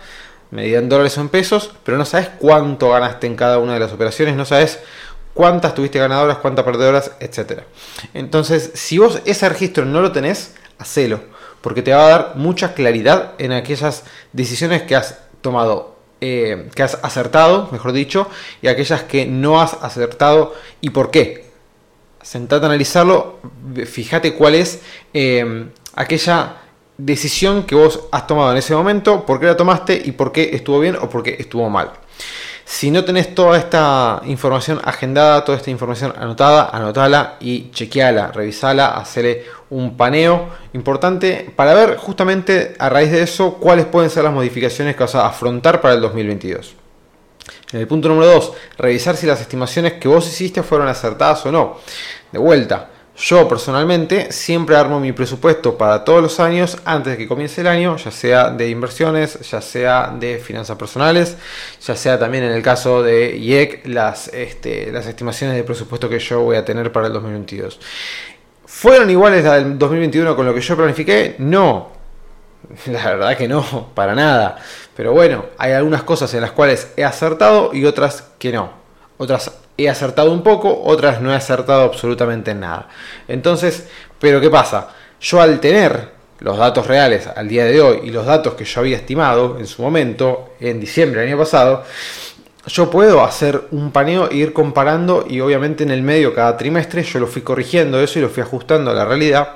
medida 0.54 0.78
en 0.78 0.88
dólares 0.88 1.18
o 1.18 1.20
en 1.20 1.28
pesos, 1.28 1.72
pero 1.82 1.98
no 1.98 2.04
sabes 2.04 2.30
cuánto 2.38 2.90
ganaste 2.90 3.26
en 3.26 3.34
cada 3.34 3.58
una 3.58 3.74
de 3.74 3.80
las 3.80 3.92
operaciones, 3.92 4.36
no 4.36 4.44
sabes 4.44 4.78
cuántas 5.34 5.74
tuviste 5.74 5.98
ganadoras, 5.98 6.38
cuántas 6.38 6.64
perdedoras, 6.64 7.10
etc. 7.18 7.62
Entonces, 8.14 8.70
si 8.74 8.98
vos 8.98 9.20
ese 9.24 9.48
registro 9.48 9.84
no 9.84 10.00
lo 10.00 10.12
tenés, 10.12 10.54
hacelo, 10.78 11.20
porque 11.60 11.82
te 11.82 11.92
va 11.92 12.06
a 12.06 12.08
dar 12.08 12.32
mucha 12.36 12.72
claridad 12.72 13.32
en 13.38 13.50
aquellas 13.50 14.04
decisiones 14.32 14.82
que 14.82 14.94
has 14.94 15.18
tomado, 15.40 15.96
eh, 16.20 16.70
que 16.72 16.84
has 16.84 17.00
acertado, 17.02 17.68
mejor 17.72 17.90
dicho, 17.90 18.28
y 18.62 18.68
aquellas 18.68 19.02
que 19.02 19.26
no 19.26 19.60
has 19.60 19.74
acertado 19.82 20.54
y 20.80 20.90
por 20.90 21.10
qué. 21.10 21.46
Sentate 22.22 22.64
a 22.64 22.68
analizarlo, 22.68 23.40
fíjate 23.86 24.34
cuál 24.34 24.54
es 24.54 24.82
eh, 25.12 25.66
aquella 25.94 26.63
decisión 26.96 27.64
que 27.64 27.74
vos 27.74 28.00
has 28.12 28.26
tomado 28.26 28.52
en 28.52 28.58
ese 28.58 28.74
momento, 28.74 29.26
por 29.26 29.40
qué 29.40 29.46
la 29.46 29.56
tomaste 29.56 30.00
y 30.04 30.12
por 30.12 30.32
qué 30.32 30.50
estuvo 30.52 30.80
bien 30.80 30.96
o 30.96 31.08
por 31.08 31.22
qué 31.22 31.36
estuvo 31.38 31.68
mal. 31.68 31.90
Si 32.64 32.90
no 32.90 33.04
tenés 33.04 33.34
toda 33.34 33.58
esta 33.58 34.22
información 34.24 34.80
agendada, 34.82 35.44
toda 35.44 35.58
esta 35.58 35.70
información 35.70 36.14
anotada, 36.16 36.70
anotala 36.72 37.36
y 37.38 37.70
chequeala, 37.70 38.32
revisala, 38.32 38.94
hacele 38.94 39.44
un 39.70 39.96
paneo 39.98 40.48
importante 40.72 41.52
para 41.54 41.74
ver 41.74 41.96
justamente 41.98 42.74
a 42.78 42.88
raíz 42.88 43.12
de 43.12 43.22
eso 43.22 43.54
cuáles 43.54 43.84
pueden 43.84 44.08
ser 44.08 44.24
las 44.24 44.32
modificaciones 44.32 44.96
que 44.96 45.02
vas 45.02 45.14
a 45.14 45.26
afrontar 45.26 45.82
para 45.82 45.94
el 45.94 46.00
2022. 46.00 46.74
En 47.72 47.80
el 47.80 47.86
punto 47.86 48.08
número 48.08 48.30
2, 48.32 48.52
revisar 48.78 49.16
si 49.16 49.26
las 49.26 49.40
estimaciones 49.40 49.94
que 49.94 50.08
vos 50.08 50.26
hiciste 50.26 50.62
fueron 50.62 50.88
acertadas 50.88 51.44
o 51.44 51.52
no. 51.52 51.78
De 52.32 52.38
vuelta, 52.38 52.88
yo 53.16 53.48
personalmente 53.48 54.32
siempre 54.32 54.76
armo 54.76 54.98
mi 54.98 55.12
presupuesto 55.12 55.78
para 55.78 56.02
todos 56.04 56.20
los 56.20 56.40
años 56.40 56.78
antes 56.84 57.12
de 57.12 57.16
que 57.16 57.28
comience 57.28 57.60
el 57.60 57.68
año, 57.68 57.96
ya 57.96 58.10
sea 58.10 58.50
de 58.50 58.68
inversiones, 58.68 59.38
ya 59.48 59.60
sea 59.60 60.12
de 60.18 60.38
finanzas 60.38 60.76
personales, 60.76 61.36
ya 61.80 61.94
sea 61.94 62.18
también 62.18 62.44
en 62.44 62.50
el 62.50 62.62
caso 62.62 63.02
de 63.02 63.36
IEC 63.36 63.86
las, 63.86 64.28
este, 64.28 64.90
las 64.90 65.06
estimaciones 65.06 65.56
de 65.56 65.62
presupuesto 65.62 66.08
que 66.08 66.18
yo 66.18 66.40
voy 66.40 66.56
a 66.56 66.64
tener 66.64 66.90
para 66.90 67.06
el 67.06 67.12
2022. 67.12 67.78
¿Fueron 68.66 69.08
iguales 69.08 69.44
las 69.44 69.62
del 69.62 69.78
2021 69.78 70.34
con 70.34 70.46
lo 70.46 70.52
que 70.52 70.60
yo 70.60 70.76
planifiqué? 70.76 71.36
No, 71.38 71.92
la 72.86 73.04
verdad 73.10 73.36
que 73.36 73.46
no, 73.46 73.90
para 73.94 74.14
nada. 74.14 74.56
Pero 74.96 75.12
bueno, 75.12 75.46
hay 75.58 75.72
algunas 75.72 76.02
cosas 76.02 76.32
en 76.34 76.40
las 76.40 76.52
cuales 76.52 76.92
he 76.96 77.04
acertado 77.04 77.70
y 77.72 77.84
otras 77.84 78.24
que 78.38 78.52
no. 78.52 78.83
Otras 79.16 79.52
he 79.76 79.88
acertado 79.88 80.32
un 80.32 80.42
poco, 80.42 80.82
otras 80.84 81.20
no 81.20 81.32
he 81.32 81.36
acertado 81.36 81.82
absolutamente 81.82 82.54
nada. 82.54 82.88
Entonces, 83.28 83.88
pero 84.18 84.40
¿qué 84.40 84.50
pasa? 84.50 84.88
Yo 85.20 85.40
al 85.40 85.60
tener 85.60 86.14
los 86.40 86.58
datos 86.58 86.86
reales 86.86 87.26
al 87.26 87.48
día 87.48 87.64
de 87.64 87.80
hoy 87.80 88.00
y 88.04 88.10
los 88.10 88.26
datos 88.26 88.54
que 88.54 88.64
yo 88.64 88.80
había 88.80 88.96
estimado 88.96 89.58
en 89.58 89.66
su 89.66 89.82
momento, 89.82 90.54
en 90.60 90.80
diciembre 90.80 91.20
del 91.20 91.30
año 91.30 91.38
pasado, 91.38 91.84
yo 92.66 92.90
puedo 92.90 93.22
hacer 93.22 93.62
un 93.72 93.90
paneo 93.90 94.30
e 94.30 94.36
ir 94.36 94.52
comparando 94.52 95.24
y 95.28 95.40
obviamente 95.40 95.84
en 95.84 95.90
el 95.90 96.02
medio 96.02 96.34
cada 96.34 96.56
trimestre 96.56 97.02
yo 97.02 97.20
lo 97.20 97.26
fui 97.26 97.42
corrigiendo 97.42 98.00
eso 98.00 98.18
y 98.18 98.22
lo 98.22 98.28
fui 98.28 98.42
ajustando 98.42 98.90
a 98.90 98.94
la 98.94 99.04
realidad, 99.04 99.48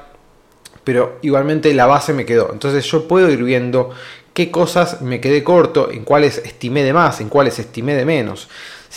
pero 0.84 1.18
igualmente 1.22 1.72
la 1.74 1.86
base 1.86 2.12
me 2.12 2.26
quedó. 2.26 2.50
Entonces 2.52 2.84
yo 2.86 3.08
puedo 3.08 3.30
ir 3.30 3.42
viendo 3.42 3.90
qué 4.34 4.50
cosas 4.50 5.00
me 5.00 5.20
quedé 5.20 5.42
corto, 5.42 5.90
en 5.90 6.04
cuáles 6.04 6.38
estimé 6.38 6.84
de 6.84 6.92
más, 6.92 7.20
en 7.20 7.28
cuáles 7.28 7.58
estimé 7.58 7.94
de 7.94 8.04
menos. 8.04 8.48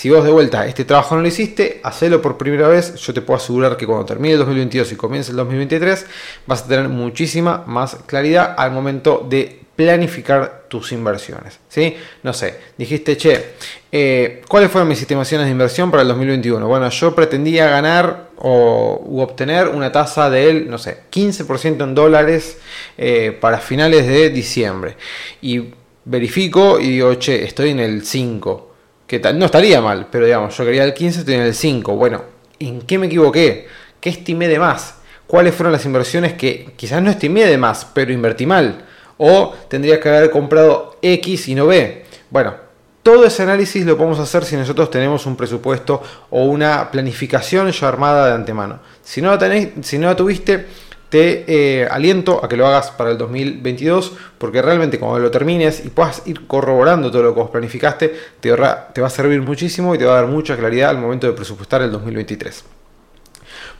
Si 0.01 0.09
vos 0.09 0.23
de 0.23 0.31
vuelta 0.31 0.65
este 0.65 0.83
trabajo 0.83 1.13
no 1.13 1.21
lo 1.21 1.27
hiciste, 1.27 1.79
hacelo 1.83 2.23
por 2.23 2.35
primera 2.35 2.67
vez. 2.67 2.95
Yo 2.95 3.13
te 3.13 3.21
puedo 3.21 3.37
asegurar 3.37 3.77
que 3.77 3.85
cuando 3.85 4.03
termine 4.03 4.33
el 4.33 4.39
2022 4.39 4.93
y 4.93 4.95
comience 4.95 5.29
el 5.29 5.37
2023, 5.37 6.07
vas 6.47 6.63
a 6.63 6.67
tener 6.67 6.89
muchísima 6.89 7.63
más 7.67 7.97
claridad 8.07 8.55
al 8.57 8.71
momento 8.71 9.23
de 9.29 9.59
planificar 9.75 10.63
tus 10.69 10.91
inversiones. 10.91 11.59
¿sí? 11.69 11.95
No 12.23 12.33
sé, 12.33 12.57
dijiste, 12.79 13.15
che, 13.15 13.49
eh, 13.91 14.41
¿cuáles 14.47 14.71
fueron 14.71 14.87
mis 14.87 14.99
estimaciones 14.99 15.45
de 15.45 15.51
inversión 15.51 15.91
para 15.91 16.01
el 16.01 16.07
2021? 16.07 16.67
Bueno, 16.67 16.89
yo 16.89 17.13
pretendía 17.13 17.69
ganar 17.69 18.29
o 18.37 19.21
obtener 19.21 19.67
una 19.67 19.91
tasa 19.91 20.31
del, 20.31 20.67
no 20.67 20.79
sé, 20.79 21.01
15% 21.11 21.83
en 21.83 21.93
dólares 21.93 22.57
eh, 22.97 23.37
para 23.39 23.59
finales 23.59 24.07
de 24.07 24.31
diciembre. 24.31 24.97
Y 25.43 25.61
verifico 26.05 26.79
y 26.79 26.89
digo, 26.89 27.13
che, 27.19 27.43
estoy 27.45 27.69
en 27.69 27.81
el 27.81 28.03
5 28.03 28.70
que 29.19 29.33
no 29.33 29.45
estaría 29.45 29.81
mal, 29.81 30.07
pero 30.11 30.25
digamos, 30.25 30.55
yo 30.57 30.65
quería 30.65 30.83
el 30.83 30.93
15, 30.93 31.19
estoy 31.19 31.35
en 31.35 31.41
el 31.41 31.53
5. 31.53 31.95
Bueno, 31.95 32.23
¿en 32.59 32.81
qué 32.81 32.97
me 32.97 33.07
equivoqué? 33.07 33.67
¿Qué 33.99 34.09
estimé 34.09 34.47
de 34.47 34.57
más? 34.57 34.95
cuáles 35.31 35.55
fueron 35.55 35.71
las 35.71 35.85
inversiones 35.85 36.33
que 36.33 36.73
quizás 36.75 37.01
no 37.01 37.09
estimé 37.09 37.45
de 37.45 37.57
más, 37.57 37.87
pero 37.93 38.11
invertí 38.11 38.45
mal. 38.45 38.83
O 39.15 39.55
tendría 39.69 39.97
que 39.97 40.09
haber 40.09 40.29
comprado 40.29 40.97
X 41.01 41.47
y 41.47 41.55
no 41.55 41.67
B. 41.67 42.03
Bueno, 42.29 42.55
todo 43.01 43.23
ese 43.25 43.43
análisis 43.43 43.85
lo 43.85 43.95
podemos 43.95 44.19
hacer 44.19 44.43
si 44.43 44.57
nosotros 44.57 44.91
tenemos 44.91 45.25
un 45.25 45.37
presupuesto 45.37 46.03
o 46.31 46.43
una 46.43 46.91
planificación 46.91 47.71
ya 47.71 47.87
armada 47.87 48.27
de 48.27 48.33
antemano. 48.33 48.81
Si 49.01 49.21
no 49.21 49.33
la, 49.33 49.67
si 49.81 49.97
no 49.97 50.07
la 50.07 50.17
tuviste, 50.17 50.65
te 51.11 51.43
eh, 51.45 51.87
aliento 51.91 52.43
a 52.43 52.47
que 52.47 52.55
lo 52.55 52.65
hagas 52.65 52.89
para 52.91 53.11
el 53.11 53.17
2022 53.17 54.13
porque 54.37 54.61
realmente 54.61 54.97
cuando 54.97 55.19
lo 55.19 55.29
termines 55.29 55.85
y 55.85 55.89
puedas 55.89 56.23
ir 56.25 56.47
corroborando 56.47 57.11
todo 57.11 57.21
lo 57.21 57.33
que 57.33 57.41
vos 57.41 57.49
planificaste, 57.49 58.15
te, 58.39 58.49
te 58.49 59.01
va 59.01 59.07
a 59.07 59.09
servir 59.09 59.41
muchísimo 59.41 59.93
y 59.93 59.97
te 59.97 60.05
va 60.05 60.13
a 60.13 60.21
dar 60.21 60.27
mucha 60.27 60.55
claridad 60.55 60.89
al 60.89 60.99
momento 60.99 61.27
de 61.27 61.33
presupuestar 61.33 61.81
el 61.81 61.91
2023. 61.91 62.63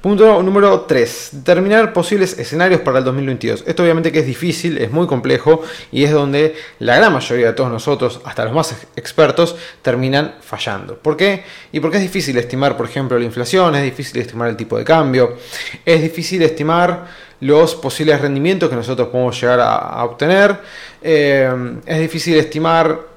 Punto 0.02 0.42
número 0.42 0.82
3. 0.82 1.30
Determinar 1.32 1.94
posibles 1.94 2.36
escenarios 2.40 2.82
para 2.82 2.98
el 2.98 3.04
2022. 3.04 3.66
Esto 3.68 3.84
obviamente 3.84 4.12
que 4.12 4.18
es 4.18 4.26
difícil, 4.26 4.80
es 4.80 4.90
muy 4.90 5.06
complejo 5.06 5.62
y 5.92 6.04
es 6.04 6.12
donde 6.12 6.56
la 6.80 6.96
gran 6.96 7.14
mayoría 7.14 7.46
de 7.46 7.54
todos 7.54 7.70
nosotros, 7.70 8.20
hasta 8.26 8.46
los 8.46 8.54
más 8.56 8.76
expertos, 8.96 9.56
terminan 9.84 10.38
fallando. 10.42 10.98
¿Por 10.98 11.16
qué? 11.16 11.44
Y 11.72 11.80
porque 11.80 11.98
es 11.98 12.04
difícil 12.04 12.36
estimar, 12.40 12.76
por 12.76 12.88
ejemplo, 12.88 13.20
la 13.20 13.26
inflación, 13.26 13.76
es 13.76 13.84
difícil 13.84 14.20
estimar 14.20 14.50
el 14.50 14.58
tipo 14.58 14.76
de 14.76 14.84
cambio, 14.84 15.38
es 15.86 16.02
difícil 16.02 16.42
estimar 16.42 17.06
los 17.42 17.76
posibles 17.76 18.20
rendimientos 18.20 18.72
que 18.72 18.76
nosotros 18.76 19.10
podemos 19.10 19.40
llegar 19.40 19.60
a, 19.60 20.04
obtener, 20.04 20.58
eh, 21.04 21.78
es 21.86 22.00
difícil 22.00 22.38
estimar 22.38 23.11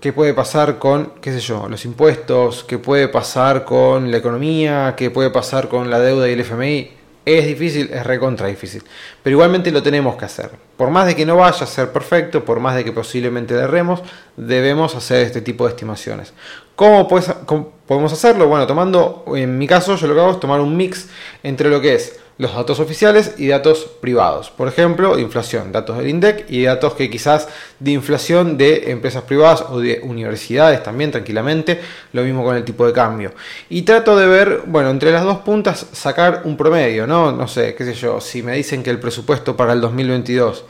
qué 0.00 0.12
puede 0.12 0.34
pasar 0.34 0.78
con, 0.78 1.12
qué 1.20 1.32
sé 1.32 1.40
yo, 1.40 1.68
los 1.68 1.84
impuestos, 1.84 2.64
qué 2.64 2.78
puede 2.78 3.08
pasar 3.08 3.64
con 3.64 4.10
la 4.10 4.16
economía, 4.16 4.94
qué 4.96 5.10
puede 5.10 5.30
pasar 5.30 5.68
con 5.68 5.90
la 5.90 6.00
deuda 6.00 6.28
y 6.28 6.32
el 6.32 6.40
FMI. 6.40 6.90
Es 7.26 7.46
difícil, 7.46 7.90
es 7.92 8.04
recontra 8.04 8.46
difícil. 8.46 8.82
Pero 9.22 9.34
igualmente 9.34 9.70
lo 9.70 9.82
tenemos 9.82 10.16
que 10.16 10.24
hacer. 10.24 10.50
Por 10.76 10.90
más 10.90 11.06
de 11.06 11.14
que 11.14 11.26
no 11.26 11.36
vaya 11.36 11.64
a 11.64 11.66
ser 11.66 11.92
perfecto, 11.92 12.44
por 12.44 12.60
más 12.60 12.74
de 12.74 12.82
que 12.82 12.92
posiblemente 12.92 13.54
le 13.54 13.60
erremos, 13.60 14.02
debemos 14.36 14.94
hacer 14.94 15.26
este 15.26 15.42
tipo 15.42 15.64
de 15.64 15.70
estimaciones. 15.70 16.32
¿Cómo, 16.74 17.06
¿Cómo 17.44 17.72
podemos 17.86 18.12
hacerlo? 18.12 18.48
Bueno, 18.48 18.66
tomando, 18.66 19.24
en 19.36 19.58
mi 19.58 19.66
caso, 19.66 19.96
yo 19.96 20.06
lo 20.06 20.14
que 20.14 20.20
hago 20.20 20.30
es 20.32 20.40
tomar 20.40 20.60
un 20.60 20.74
mix 20.76 21.08
entre 21.42 21.68
lo 21.68 21.80
que 21.82 21.94
es 21.94 22.18
los 22.40 22.54
datos 22.54 22.80
oficiales 22.80 23.34
y 23.36 23.48
datos 23.48 23.86
privados. 24.00 24.48
Por 24.48 24.66
ejemplo, 24.66 25.18
inflación, 25.18 25.72
datos 25.72 25.98
del 25.98 26.08
INDEC 26.08 26.46
y 26.48 26.62
datos 26.62 26.94
que 26.94 27.10
quizás 27.10 27.48
de 27.78 27.90
inflación 27.90 28.56
de 28.56 28.90
empresas 28.90 29.24
privadas 29.24 29.62
o 29.68 29.78
de 29.78 30.00
universidades 30.02 30.82
también 30.82 31.10
tranquilamente, 31.10 31.78
lo 32.14 32.22
mismo 32.22 32.42
con 32.42 32.56
el 32.56 32.64
tipo 32.64 32.86
de 32.86 32.94
cambio. 32.94 33.32
Y 33.68 33.82
trato 33.82 34.16
de 34.16 34.26
ver, 34.26 34.62
bueno, 34.64 34.88
entre 34.88 35.12
las 35.12 35.22
dos 35.22 35.40
puntas 35.40 35.86
sacar 35.92 36.40
un 36.44 36.56
promedio, 36.56 37.06
¿no? 37.06 37.30
No 37.30 37.46
sé, 37.46 37.74
qué 37.74 37.84
sé 37.84 37.92
yo, 37.92 38.22
si 38.22 38.42
me 38.42 38.56
dicen 38.56 38.82
que 38.82 38.88
el 38.88 38.98
presupuesto 38.98 39.54
para 39.54 39.74
el 39.74 39.82
2022 39.82 40.64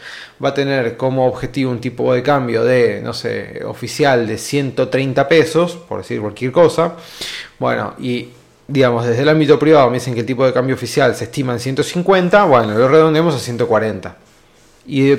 va 0.45 0.49
a 0.49 0.55
tener 0.55 0.97
como 0.97 1.25
objetivo 1.25 1.71
un 1.71 1.81
tipo 1.81 2.13
de 2.13 2.25
cambio 2.25 2.65
de, 2.65 3.01
no 3.01 3.15
sé, 3.15 3.63
oficial 3.65 4.27
de 4.27 4.39
130 4.39 5.29
pesos, 5.29 5.77
por 5.77 5.99
decir 5.99 6.21
cualquier 6.21 6.51
cosa, 6.51 6.95
bueno, 7.61 7.95
y 8.01 8.31
digamos, 8.71 9.05
desde 9.05 9.23
el 9.23 9.29
ámbito 9.29 9.59
privado 9.59 9.89
me 9.91 9.95
dicen 9.95 10.15
que 10.15 10.21
el 10.21 10.27
tipo 10.27 10.47
de 10.47 10.53
cambio 10.53 10.75
oficial 10.75 11.15
se 11.17 11.25
estima 11.25 11.53
en 11.53 11.61
150, 11.61 12.45
bueno, 12.45 12.75
lo 12.75 12.89
redondemos 12.89 13.35
a 13.35 13.39
140. 13.39 14.17
Y 14.87 15.17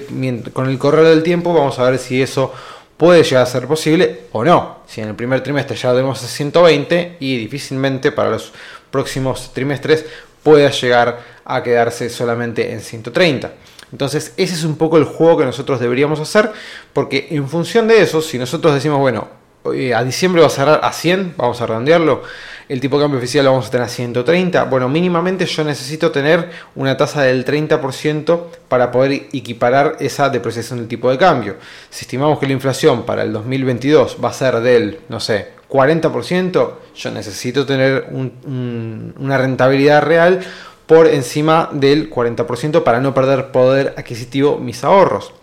con 0.53 0.69
el 0.69 0.77
correr 0.77 1.05
del 1.05 1.21
tiempo 1.21 1.53
vamos 1.53 1.77
a 1.77 1.89
ver 1.89 1.99
si 1.99 2.21
eso 2.21 2.53
puede 2.97 3.23
llegar 3.23 3.43
a 3.43 3.45
ser 3.45 3.67
posible 3.67 4.21
o 4.31 4.43
no. 4.43 4.79
Si 4.87 5.01
en 5.01 5.09
el 5.09 5.15
primer 5.15 5.41
trimestre 5.41 5.75
ya 5.75 5.89
lo 5.89 5.95
tenemos 5.95 6.23
a 6.23 6.27
120 6.27 7.17
y 7.19 7.37
difícilmente 7.37 8.11
para 8.11 8.29
los 8.29 8.53
próximos 8.89 9.51
trimestres 9.53 10.05
pueda 10.43 10.69
llegar 10.71 11.19
a 11.43 11.61
quedarse 11.61 12.09
solamente 12.09 12.71
en 12.71 12.81
130. 12.81 13.51
Entonces 13.91 14.33
ese 14.37 14.53
es 14.53 14.63
un 14.63 14.77
poco 14.77 14.97
el 14.97 15.03
juego 15.03 15.39
que 15.39 15.45
nosotros 15.45 15.79
deberíamos 15.79 16.19
hacer 16.19 16.51
porque 16.93 17.27
en 17.31 17.47
función 17.49 17.87
de 17.87 18.01
eso, 18.01 18.21
si 18.21 18.37
nosotros 18.37 18.73
decimos, 18.73 18.99
bueno, 18.99 19.40
a 19.63 20.03
diciembre 20.03 20.41
va 20.41 20.47
a 20.47 20.51
cerrar 20.51 20.79
a 20.83 20.91
100, 20.91 21.35
vamos 21.37 21.61
a 21.61 21.67
redondearlo, 21.67 22.23
el 22.71 22.79
tipo 22.79 22.97
de 22.97 23.03
cambio 23.03 23.19
oficial 23.19 23.43
lo 23.43 23.51
vamos 23.51 23.67
a 23.67 23.71
tener 23.71 23.85
a 23.85 23.89
130. 23.89 24.63
Bueno, 24.63 24.87
mínimamente 24.87 25.45
yo 25.45 25.63
necesito 25.65 26.09
tener 26.09 26.49
una 26.75 26.95
tasa 26.95 27.23
del 27.23 27.43
30% 27.43 28.43
para 28.69 28.91
poder 28.91 29.27
equiparar 29.33 29.97
esa 29.99 30.29
depreciación 30.29 30.79
del 30.79 30.87
tipo 30.87 31.11
de 31.11 31.17
cambio. 31.17 31.57
Si 31.89 32.05
estimamos 32.05 32.39
que 32.39 32.47
la 32.47 32.53
inflación 32.53 33.03
para 33.05 33.23
el 33.23 33.33
2022 33.33 34.17
va 34.23 34.29
a 34.29 34.33
ser 34.33 34.61
del, 34.61 35.01
no 35.09 35.19
sé, 35.19 35.49
40%, 35.69 36.71
yo 36.95 37.11
necesito 37.11 37.65
tener 37.65 38.07
una 38.13 39.37
rentabilidad 39.37 40.03
real 40.03 40.39
por 40.85 41.07
encima 41.07 41.69
del 41.73 42.09
40% 42.09 42.83
para 42.83 43.01
no 43.01 43.13
perder 43.13 43.51
poder 43.51 43.95
adquisitivo 43.97 44.57
mis 44.57 44.83
ahorros. 44.85 45.33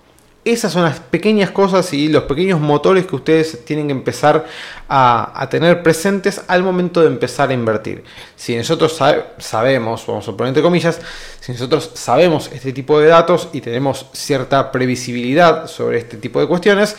Esas 0.53 0.73
son 0.73 0.85
las 0.85 0.99
pequeñas 0.99 1.51
cosas 1.51 1.93
y 1.93 2.09
los 2.09 2.23
pequeños 2.23 2.59
motores 2.59 3.05
que 3.05 3.17
ustedes 3.17 3.67
tienen 3.67 3.89
que 3.89 3.93
empezar 3.93 4.47
a, 4.89 5.47
tener 5.51 5.83
presentes 5.83 6.41
al 6.49 6.63
momento 6.63 7.03
de 7.03 7.09
empezar 7.09 7.51
a 7.51 7.53
invertir. 7.53 8.03
Si 8.35 8.57
nosotros 8.57 8.99
sabemos, 9.39 10.07
vamos 10.07 10.27
a 10.27 10.33
poner 10.33 10.49
entre 10.49 10.63
comillas, 10.63 11.03
si 11.41 11.53
nosotros 11.53 11.91
sabemos 11.93 12.51
este 12.51 12.73
tipo 12.73 12.99
de 12.99 13.09
datos 13.09 13.51
y 13.53 13.61
tenemos 13.61 14.07
cierta 14.15 14.73
previsibilidad 14.73 15.67
sobre 15.67 15.99
este 15.99 16.17
tipo 16.17 16.41
de 16.41 16.47
cuestiones, 16.47 16.97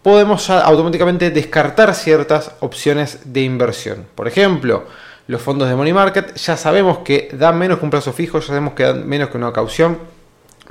podemos 0.00 0.48
automáticamente 0.48 1.32
descartar 1.32 1.96
ciertas 1.96 2.52
opciones 2.60 3.18
de 3.24 3.40
inversión. 3.40 4.06
Por 4.14 4.28
ejemplo, 4.28 4.84
los 5.26 5.42
fondos 5.42 5.68
de 5.68 5.74
money 5.74 5.92
market 5.92 6.36
ya 6.36 6.56
sabemos 6.56 6.98
que 6.98 7.30
dan 7.32 7.58
menos 7.58 7.80
que 7.80 7.86
un 7.86 7.90
plazo 7.90 8.12
fijo, 8.12 8.38
ya 8.38 8.46
sabemos 8.46 8.74
que 8.74 8.84
dan 8.84 9.08
menos 9.08 9.30
que 9.30 9.36
una 9.36 9.52
caución 9.52 10.14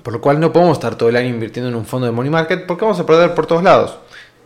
por 0.01 0.13
lo 0.13 0.21
cual 0.21 0.39
no 0.39 0.51
podemos 0.51 0.77
estar 0.77 0.95
todo 0.95 1.09
el 1.09 1.15
año 1.15 1.29
invirtiendo 1.29 1.69
en 1.69 1.75
un 1.75 1.85
fondo 1.85 2.05
de 2.05 2.11
money 2.11 2.31
market 2.31 2.65
porque 2.65 2.85
vamos 2.85 2.99
a 2.99 3.05
perder 3.05 3.33
por 3.35 3.45
todos 3.45 3.63
lados. 3.63 3.97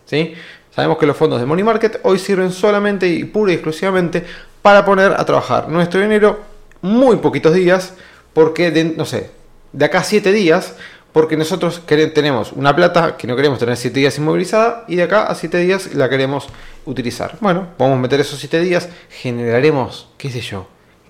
¿sí? 0.06 0.34
Sabemos 0.76 0.98
que 0.98 1.06
los 1.06 1.18
fondos 1.18 1.40
de 1.40 1.46
money 1.46 1.64
market 1.64 2.00
hoy 2.04 2.20
sirven 2.20 2.52
solamente 2.52 3.08
y 3.08 3.24
pura 3.24 3.52
y 3.52 3.56
exclusivamente 3.56 4.24
para 4.62 4.86
poner 4.86 5.14
a 5.14 5.26
trabajar 5.26 5.70
nuestro 5.70 6.02
dinero 6.02 6.40
muy 6.82 7.18
poquitos 7.18 7.54
días 7.54 7.94
porque, 8.34 8.70
de, 8.70 8.84
no 8.84 9.06
sé, 9.06 9.32
de 9.74 9.86
acá 9.86 10.00
a 10.00 10.04
7 10.04 10.32
días, 10.32 10.76
porque 11.12 11.36
nosotros 11.36 11.82
tenemos 12.14 12.52
una 12.52 12.76
plata 12.76 13.18
que 13.18 13.26
no 13.26 13.36
queremos 13.36 13.58
tener 13.58 13.76
7 13.76 14.00
días 14.00 14.18
inmovilizada 14.20 14.86
y 14.88 14.98
de 14.98 15.04
acá 15.04 15.24
a 15.24 15.34
7 15.34 15.58
días 15.58 15.96
la 15.96 16.10
queremos 16.10 16.48
utilizar. 16.86 17.38
Bueno, 17.40 17.70
vamos 17.80 17.98
a 17.98 18.02
meter 18.02 18.20
esos 18.20 18.40
7 18.40 18.60
días, 18.60 18.90
generaremos, 19.10 20.10
qué 20.18 20.30
sé 20.30 20.42
yo, 20.42 20.68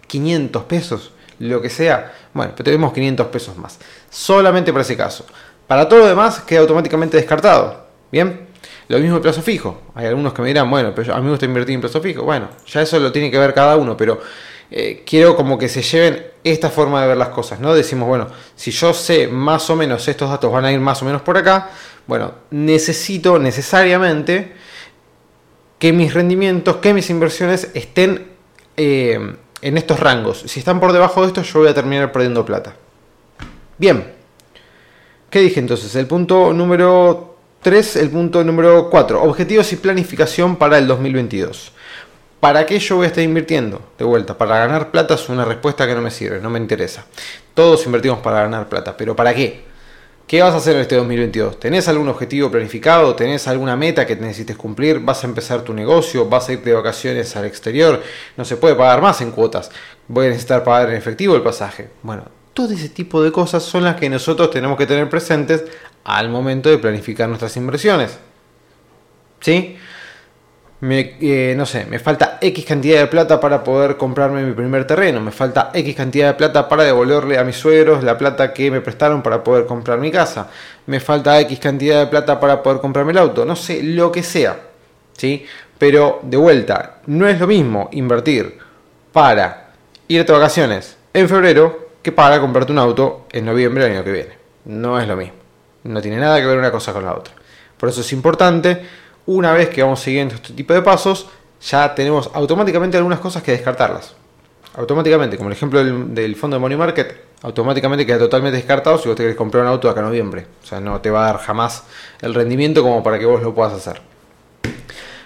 500 0.08 0.63
pesos 0.63 1.12
lo 1.39 1.62
que 1.62 1.69
sea, 1.69 2.13
bueno, 2.34 2.54
pero 2.56 2.65
tenemos 2.65 2.93
500 2.93 3.28
pesos 3.28 3.58
más. 3.58 3.80
Solamente 4.10 4.71
para 4.71 4.82
ese 4.82 4.97
caso. 4.97 5.26
Para 5.67 5.88
todo 5.88 6.00
lo 6.00 6.08
demás 6.08 6.39
queda 6.41 6.62
automáticamente 6.62 7.17
descartado. 7.17 7.88
Bien, 8.12 8.47
lo 8.88 9.00
mismo 9.00 9.17
el 9.17 9.21
plazo 9.21 9.41
fijo. 9.41 9.82
Hay 9.95 10.08
algunos 10.08 10.34
que 10.34 10.41
me 10.41 10.47
dirán, 10.47 10.69
bueno, 10.69 10.93
pero 10.95 11.13
a 11.13 11.17
mí 11.17 11.26
me 11.26 11.32
gusta 11.32 11.45
invertir 11.45 11.76
en 11.76 11.82
plazo 11.82 12.02
fijo. 12.02 12.23
Bueno, 12.23 12.50
ya 12.65 12.82
eso 12.82 13.00
lo 13.00 13.12
tiene 13.12 13.30
que 13.30 13.38
ver 13.38 13.54
cada 13.54 13.76
uno, 13.76 13.97
pero 13.97 14.21
eh, 14.71 15.04
quiero 15.06 15.36
como 15.36 15.58
que 15.58 15.69
se 15.69 15.82
lleven 15.82 16.26
esta 16.43 16.69
forma 16.69 17.02
de 17.02 17.08
ver 17.08 17.17
las 17.17 17.30
cosas, 17.30 17.60
¿no? 17.60 17.73
Decimos, 17.73 18.08
bueno, 18.08 18.28
si 18.56 18.71
yo 18.71 18.93
sé 18.93 19.28
más 19.28 19.69
o 19.69 19.76
menos 19.76 20.08
estos 20.08 20.30
datos 20.30 20.52
van 20.52 20.65
a 20.65 20.71
ir 20.71 20.80
más 20.80 21.02
o 21.02 21.06
menos 21.06 21.21
por 21.21 21.38
acá, 21.38 21.69
bueno, 22.06 22.34
necesito 22.52 23.39
necesariamente 23.39 24.54
que 25.80 25.93
mis 25.93 26.13
rendimientos, 26.13 26.78
que 26.78 26.93
mis 26.93 27.10
inversiones 27.10 27.69
estén 27.73 28.28
eh, 28.78 29.36
en 29.61 29.77
estos 29.77 29.99
rangos. 29.99 30.43
Si 30.45 30.59
están 30.59 30.79
por 30.79 30.93
debajo 30.93 31.21
de 31.21 31.27
esto, 31.27 31.41
yo 31.41 31.59
voy 31.59 31.69
a 31.69 31.73
terminar 31.73 32.11
perdiendo 32.11 32.45
plata. 32.45 32.75
Bien. 33.77 34.13
¿Qué 35.29 35.39
dije 35.39 35.59
entonces? 35.59 35.93
El 35.95 36.07
punto 36.07 36.53
número 36.53 37.35
3, 37.61 37.97
el 37.97 38.09
punto 38.09 38.43
número 38.43 38.89
4. 38.89 39.23
Objetivos 39.23 39.71
y 39.73 39.75
planificación 39.75 40.55
para 40.55 40.77
el 40.77 40.87
2022. 40.87 41.73
¿Para 42.39 42.65
qué 42.65 42.79
yo 42.79 42.97
voy 42.97 43.05
a 43.05 43.07
estar 43.07 43.23
invirtiendo? 43.23 43.81
De 43.97 44.05
vuelta, 44.05 44.37
para 44.37 44.59
ganar 44.59 44.91
plata 44.91 45.15
es 45.15 45.27
una 45.27 45.43
respuesta 45.43 45.87
que 45.87 45.95
no 45.95 46.01
me 46.01 46.11
sirve, 46.11 46.39
no 46.39 46.49
me 46.49 46.59
interesa. 46.59 47.05
Todos 47.53 47.85
invertimos 47.87 48.19
para 48.19 48.41
ganar 48.41 48.69
plata, 48.69 48.95
pero 48.95 49.15
¿para 49.15 49.33
qué? 49.33 49.65
¿Qué 50.27 50.41
vas 50.41 50.53
a 50.53 50.57
hacer 50.57 50.75
este 50.75 50.97
2022? 50.97 51.57
¿Tenés 51.57 51.87
algún 51.87 52.09
objetivo 52.09 52.51
planificado? 52.51 53.15
¿Tenés 53.15 53.47
alguna 53.47 53.77
meta 53.77 54.05
que 54.05 54.17
necesites 54.17 54.57
cumplir? 54.57 54.99
¿Vas 54.99 55.23
a 55.23 55.27
empezar 55.27 55.61
tu 55.61 55.73
negocio? 55.73 56.27
¿Vas 56.27 56.49
a 56.49 56.51
ir 56.51 56.61
de 56.63 56.73
vacaciones 56.73 57.33
al 57.37 57.45
exterior? 57.45 58.03
No 58.35 58.43
se 58.43 58.57
puede 58.57 58.75
pagar 58.75 59.01
más 59.01 59.21
en 59.21 59.31
cuotas. 59.31 59.71
Voy 60.09 60.25
a 60.25 60.29
necesitar 60.29 60.65
pagar 60.65 60.89
en 60.89 60.97
efectivo 60.97 61.33
el 61.33 61.43
pasaje. 61.43 61.91
Bueno, 62.03 62.25
todo 62.53 62.73
ese 62.73 62.89
tipo 62.89 63.23
de 63.23 63.31
cosas 63.31 63.63
son 63.63 63.85
las 63.85 63.95
que 63.95 64.09
nosotros 64.09 64.51
tenemos 64.51 64.77
que 64.77 64.85
tener 64.85 65.09
presentes 65.09 65.63
al 66.03 66.27
momento 66.27 66.69
de 66.69 66.77
planificar 66.77 67.29
nuestras 67.29 67.55
inversiones. 67.55 68.19
¿Sí? 69.39 69.77
Me, 70.79 71.15
eh, 71.19 71.55
no 71.57 71.65
sé, 71.65 71.85
me 71.85 71.99
falta 71.99 72.37
X 72.39 72.65
cantidad 72.65 72.99
de 72.99 73.07
plata 73.07 73.39
para 73.39 73.63
poder 73.63 73.97
comprarme 73.97 74.43
mi 74.43 74.53
primer 74.53 74.85
terreno, 74.85 75.19
me 75.19 75.31
falta 75.31 75.71
X 75.73 75.95
cantidad 75.95 76.27
de 76.27 76.33
plata 76.35 76.69
para 76.69 76.83
devolverle 76.83 77.37
a 77.37 77.43
mis 77.43 77.55
suegros 77.55 78.03
la 78.03 78.17
plata 78.17 78.53
que 78.53 78.69
me 78.69 78.81
prestaron 78.81 79.23
para 79.23 79.43
poder 79.43 79.65
comprar 79.65 79.99
mi 79.99 80.11
casa, 80.11 80.49
me 80.85 80.99
falta 80.99 81.39
X 81.41 81.59
cantidad 81.59 81.99
de 81.99 82.07
plata 82.07 82.39
para 82.39 82.61
poder 82.61 82.79
comprarme 82.79 83.11
el 83.11 83.17
auto, 83.17 83.45
no 83.45 83.55
sé, 83.55 83.81
lo 83.81 84.11
que 84.11 84.21
sea, 84.21 84.59
¿sí? 85.13 85.45
Pero 85.77 86.19
de 86.23 86.37
vuelta, 86.37 86.97
no 87.07 87.27
es 87.27 87.39
lo 87.39 87.47
mismo 87.47 87.89
invertir 87.91 88.57
para 89.11 89.71
irte 90.07 90.31
a 90.31 90.35
vacaciones 90.35 90.97
en 91.13 91.27
febrero 91.27 91.87
que 92.01 92.11
para 92.11 92.39
comprarte 92.39 92.71
un 92.71 92.79
auto 92.79 93.25
en 93.31 93.45
noviembre 93.45 93.83
del 93.83 93.93
año 93.93 94.03
que 94.03 94.11
viene. 94.11 94.37
No 94.65 94.99
es 94.99 95.07
lo 95.07 95.15
mismo. 95.15 95.35
No 95.83 96.01
tiene 96.01 96.17
nada 96.17 96.39
que 96.39 96.45
ver 96.45 96.57
una 96.57 96.71
cosa 96.71 96.93
con 96.93 97.03
la 97.03 97.13
otra. 97.13 97.33
Por 97.77 97.89
eso 97.89 98.01
es 98.01 98.13
importante, 98.13 98.81
una 99.27 99.53
vez 99.53 99.69
que 99.69 99.83
vamos 99.83 99.99
siguiendo 99.99 100.35
este 100.35 100.53
tipo 100.53 100.73
de 100.73 100.81
pasos, 100.81 101.27
ya 101.61 101.93
tenemos 101.93 102.29
automáticamente 102.33 102.97
algunas 102.97 103.19
cosas 103.19 103.43
que 103.43 103.51
descartarlas. 103.51 104.15
Automáticamente, 104.75 105.37
como 105.37 105.49
el 105.49 105.55
ejemplo 105.55 105.83
del, 105.83 106.35
fondo 106.35 106.55
de 106.55 106.61
Money 106.61 106.77
Market, 106.77 107.15
automáticamente 107.41 108.05
queda 108.05 108.19
totalmente 108.19 108.57
descartado 108.57 108.97
si 108.97 109.07
vos 109.07 109.17
te 109.17 109.23
querés 109.23 109.35
comprar 109.35 109.63
un 109.63 109.69
auto 109.69 109.89
acá 109.89 109.99
en 109.99 110.05
noviembre. 110.07 110.45
O 110.63 110.65
sea, 110.65 110.79
no 110.79 111.01
te 111.01 111.09
va 111.09 111.23
a 111.23 111.33
dar 111.33 111.39
jamás 111.39 111.83
el 112.21 112.33
rendimiento 112.33 112.81
como 112.81 113.03
para 113.03 113.19
que 113.19 113.25
vos 113.25 113.41
lo 113.41 113.53
puedas 113.53 113.73
hacer. 113.73 114.01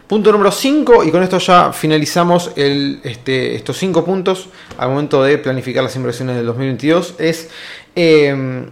Punto 0.07 0.31
número 0.31 0.51
5, 0.51 1.03
y 1.03 1.11
con 1.11 1.23
esto 1.23 1.37
ya 1.37 1.71
finalizamos 1.71 2.51
este, 2.55 3.55
estos 3.55 3.77
5 3.77 4.03
puntos 4.03 4.49
al 4.77 4.89
momento 4.89 5.23
de 5.23 5.37
planificar 5.37 5.83
las 5.83 5.95
inversiones 5.95 6.35
del 6.35 6.45
2022, 6.47 7.15
es 7.17 7.49
eh, 7.95 8.65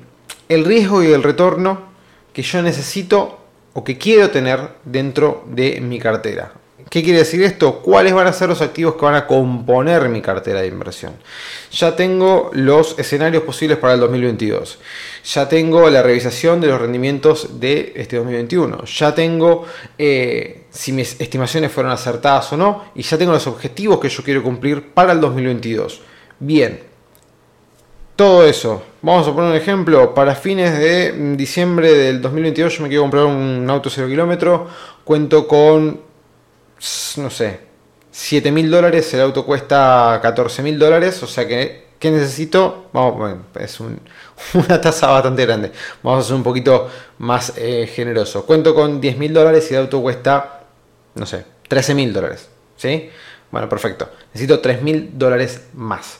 el 0.49 0.65
riesgo 0.65 1.03
y 1.03 1.07
el 1.07 1.23
retorno 1.23 1.89
que 2.33 2.41
yo 2.41 2.61
necesito 2.61 3.38
o 3.73 3.83
que 3.83 3.97
quiero 3.97 4.29
tener 4.29 4.59
dentro 4.85 5.43
de 5.47 5.79
mi 5.81 5.99
cartera. 5.99 6.53
¿Qué 6.89 7.03
quiere 7.03 7.19
decir 7.19 7.43
esto? 7.43 7.81
¿Cuáles 7.81 8.13
van 8.13 8.25
a 8.25 8.33
ser 8.33 8.49
los 8.49 8.61
activos 8.61 8.95
que 8.95 9.05
van 9.05 9.13
a 9.13 9.27
componer 9.27 10.09
mi 10.09 10.21
cartera 10.21 10.61
de 10.61 10.67
inversión? 10.67 11.13
Ya 11.71 11.95
tengo 11.95 12.49
los 12.53 12.97
escenarios 12.97 13.43
posibles 13.43 13.77
para 13.77 13.93
el 13.93 13.99
2022. 13.99 14.79
Ya 15.23 15.47
tengo 15.47 15.87
la 15.91 16.01
revisación 16.01 16.59
de 16.59 16.67
los 16.67 16.81
rendimientos 16.81 17.59
de 17.59 17.93
este 17.95 18.15
2021. 18.15 18.85
Ya 18.85 19.13
tengo 19.13 19.65
eh, 19.99 20.63
si 20.71 20.91
mis 20.91 21.21
estimaciones 21.21 21.71
fueron 21.71 21.91
acertadas 21.91 22.51
o 22.53 22.57
no. 22.57 22.85
Y 22.95 23.03
ya 23.03 23.19
tengo 23.19 23.33
los 23.33 23.45
objetivos 23.45 23.99
que 23.99 24.09
yo 24.09 24.23
quiero 24.23 24.41
cumplir 24.41 24.91
para 24.91 25.13
el 25.13 25.21
2022. 25.21 26.01
Bien. 26.39 26.88
Todo 28.19 28.43
eso. 28.43 28.83
Vamos 29.01 29.25
a 29.29 29.33
poner 29.33 29.51
un 29.51 29.55
ejemplo. 29.55 30.13
Para 30.13 30.35
fines 30.35 30.77
de 30.77 31.37
diciembre 31.37 31.93
del 31.93 32.21
2022 32.21 32.75
yo 32.75 32.83
me 32.83 32.89
quiero 32.89 33.03
comprar 33.03 33.23
un 33.23 33.65
auto 33.69 33.89
0 33.89 34.09
kilómetro. 34.09 34.67
Cuento 35.05 35.47
con 35.47 36.01
no 37.15 37.29
sé, 37.29 37.61
7 38.11 38.51
mil 38.51 38.69
dólares, 38.69 39.13
el 39.13 39.21
auto 39.21 39.45
cuesta 39.45 40.19
14 40.21 40.61
mil 40.63 40.77
dólares, 40.77 41.23
o 41.23 41.27
sea 41.27 41.47
que, 41.47 41.91
¿qué 41.97 42.11
necesito? 42.11 42.89
Vamos, 42.91 43.37
es 43.57 43.79
una 44.53 44.81
tasa 44.81 45.07
bastante 45.07 45.45
grande, 45.45 45.71
vamos 46.03 46.25
a 46.25 46.27
ser 46.27 46.35
un 46.35 46.43
poquito 46.43 46.89
más 47.19 47.53
eh, 47.55 47.87
generoso. 47.87 48.45
Cuento 48.45 48.75
con 48.75 48.99
10 48.99 49.17
mil 49.17 49.33
dólares 49.33 49.71
y 49.71 49.75
el 49.75 49.83
auto 49.83 50.01
cuesta, 50.01 50.63
no 51.15 51.25
sé, 51.25 51.45
13 51.69 51.95
mil 51.95 52.11
dólares, 52.11 52.49
¿sí? 52.75 53.09
Bueno, 53.49 53.69
perfecto, 53.69 54.09
necesito 54.33 54.59
3 54.59 54.81
mil 54.81 55.11
dólares 55.17 55.67
más 55.73 56.19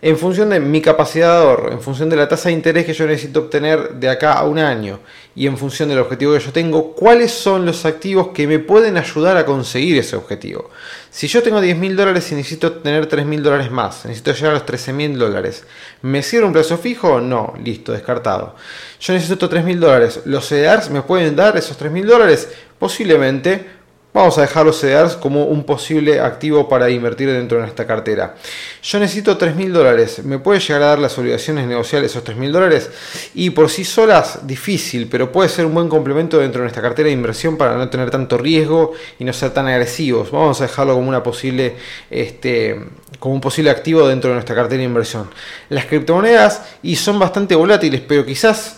en 0.00 0.16
función 0.16 0.50
de 0.50 0.60
mi 0.60 0.80
capacidad 0.80 1.32
de 1.32 1.42
ahorro, 1.42 1.72
en 1.72 1.80
función 1.80 2.08
de 2.08 2.14
la 2.14 2.28
tasa 2.28 2.48
de 2.48 2.54
interés 2.54 2.86
que 2.86 2.92
yo 2.92 3.06
necesito 3.06 3.40
obtener 3.40 3.94
de 3.94 4.08
acá 4.08 4.34
a 4.34 4.44
un 4.44 4.58
año 4.58 5.00
y 5.34 5.46
en 5.46 5.58
función 5.58 5.88
del 5.88 5.98
objetivo 5.98 6.34
que 6.34 6.40
yo 6.40 6.52
tengo, 6.52 6.92
cuáles 6.94 7.32
son 7.32 7.66
los 7.66 7.84
activos 7.84 8.28
que 8.28 8.46
me 8.46 8.60
pueden 8.60 8.96
ayudar 8.96 9.36
a 9.36 9.44
conseguir 9.44 9.98
ese 9.98 10.14
objetivo. 10.14 10.70
Si 11.10 11.26
yo 11.26 11.42
tengo 11.42 11.60
10 11.60 11.76
mil 11.78 11.96
dólares 11.96 12.30
y 12.30 12.36
necesito 12.36 12.74
tener 12.74 13.06
3 13.06 13.26
mil 13.26 13.42
dólares 13.42 13.72
más, 13.72 14.04
necesito 14.04 14.32
llegar 14.32 14.50
a 14.50 14.54
los 14.54 14.66
13 14.66 14.92
mil 14.92 15.18
dólares, 15.18 15.64
¿me 16.02 16.22
sirve 16.22 16.46
un 16.46 16.52
plazo 16.52 16.78
fijo? 16.78 17.20
No, 17.20 17.54
listo, 17.62 17.92
descartado. 17.92 18.54
Yo 19.00 19.14
necesito 19.14 19.48
3 19.48 19.64
mil 19.64 19.80
dólares, 19.80 20.20
¿los 20.26 20.46
CDRs 20.48 20.90
me 20.90 21.02
pueden 21.02 21.34
dar 21.34 21.56
esos 21.56 21.76
3 21.76 21.90
mil 21.90 22.06
dólares? 22.06 22.48
Posiblemente 22.78 23.77
Vamos 24.14 24.38
a 24.38 24.40
dejar 24.40 24.64
los 24.64 24.80
CDRs 24.80 25.16
como 25.16 25.44
un 25.44 25.64
posible 25.64 26.18
activo 26.18 26.66
para 26.66 26.88
invertir 26.88 27.30
dentro 27.30 27.58
de 27.58 27.64
nuestra 27.64 27.86
cartera. 27.86 28.36
Yo 28.82 28.98
necesito 28.98 29.36
3 29.36 29.54
mil 29.54 29.70
dólares. 29.70 30.24
¿Me 30.24 30.38
puede 30.38 30.60
llegar 30.60 30.82
a 30.82 30.86
dar 30.86 30.98
las 30.98 31.18
obligaciones 31.18 31.66
negociables 31.66 32.12
esos 32.12 32.24
3 32.24 32.38
mil 32.38 32.50
dólares? 32.50 32.90
Y 33.34 33.50
por 33.50 33.68
sí 33.68 33.84
solas, 33.84 34.46
difícil, 34.46 35.08
pero 35.10 35.30
puede 35.30 35.50
ser 35.50 35.66
un 35.66 35.74
buen 35.74 35.90
complemento 35.90 36.38
dentro 36.38 36.60
de 36.60 36.64
nuestra 36.64 36.80
cartera 36.80 37.08
de 37.08 37.12
inversión 37.12 37.58
para 37.58 37.76
no 37.76 37.90
tener 37.90 38.10
tanto 38.10 38.38
riesgo 38.38 38.94
y 39.18 39.24
no 39.24 39.32
ser 39.34 39.50
tan 39.50 39.68
agresivos. 39.68 40.30
Vamos 40.30 40.58
a 40.62 40.64
dejarlo 40.64 40.94
como 40.94 41.08
una 41.08 41.22
posible, 41.22 41.76
este, 42.10 42.80
como 43.18 43.34
un 43.34 43.42
posible 43.42 43.68
activo 43.68 44.08
dentro 44.08 44.30
de 44.30 44.34
nuestra 44.34 44.56
cartera 44.56 44.78
de 44.78 44.84
inversión. 44.84 45.28
Las 45.68 45.84
criptomonedas 45.84 46.62
y 46.82 46.96
son 46.96 47.18
bastante 47.18 47.54
volátiles, 47.54 48.00
pero 48.00 48.24
quizás 48.24 48.77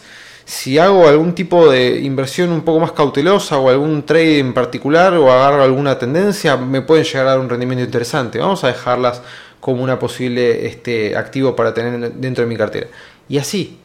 si 0.51 0.81
hago 0.81 1.07
algún 1.07 1.33
tipo 1.33 1.71
de 1.71 2.01
inversión 2.01 2.51
un 2.51 2.63
poco 2.63 2.81
más 2.81 2.91
cautelosa 2.91 3.57
o 3.59 3.71
algún 3.71 4.05
trade 4.05 4.41
en 4.41 4.53
particular 4.53 5.15
o 5.15 5.31
agarro 5.31 5.63
alguna 5.63 5.97
tendencia, 5.97 6.57
me 6.57 6.83
pueden 6.83 7.05
llegar 7.05 7.29
a 7.29 7.31
dar 7.31 7.39
un 7.39 7.49
rendimiento 7.49 7.85
interesante. 7.85 8.41
Vamos 8.41 8.65
a 8.65 8.67
dejarlas 8.67 9.23
como 9.61 9.81
una 9.81 10.01
posible 10.01 10.67
este, 10.67 11.17
activo 11.17 11.55
para 11.55 11.73
tener 11.73 12.15
dentro 12.15 12.43
de 12.43 12.49
mi 12.49 12.57
cartera. 12.57 12.89
Y 13.29 13.39
así, 13.39 13.79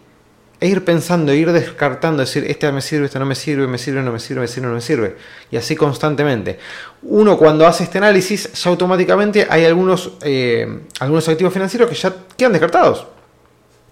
e 0.60 0.67
ir 0.67 0.84
pensando, 0.84 1.32
e 1.32 1.36
ir 1.36 1.51
descartando, 1.51 2.21
decir, 2.21 2.43
este 2.49 2.71
me 2.71 2.82
sirve, 2.82 3.06
este 3.06 3.19
no 3.19 3.28
me 3.28 3.36
sirve, 3.36 3.67
me 3.67 3.78
sirve, 3.78 4.01
no 4.01 4.12
me 4.12 4.19
sirve, 4.19 4.41
me 4.41 4.47
sirve, 4.47 4.67
no 4.67 4.73
me 4.73 4.82
sirve. 4.82 5.17
Y 5.51 5.58
así 5.58 5.75
constantemente. 5.75 6.58
Uno 7.04 7.38
cuando 7.38 7.67
hace 7.67 7.84
este 7.84 7.99
análisis, 7.99 8.51
ya 8.54 8.71
automáticamente 8.71 9.45
hay 9.47 9.65
algunos, 9.65 10.13
eh, 10.23 10.80
algunos 10.99 11.30
activos 11.30 11.54
financieros 11.54 11.88
que 11.88 11.95
ya 11.95 12.12
quedan 12.36 12.54
descartados. 12.54 13.06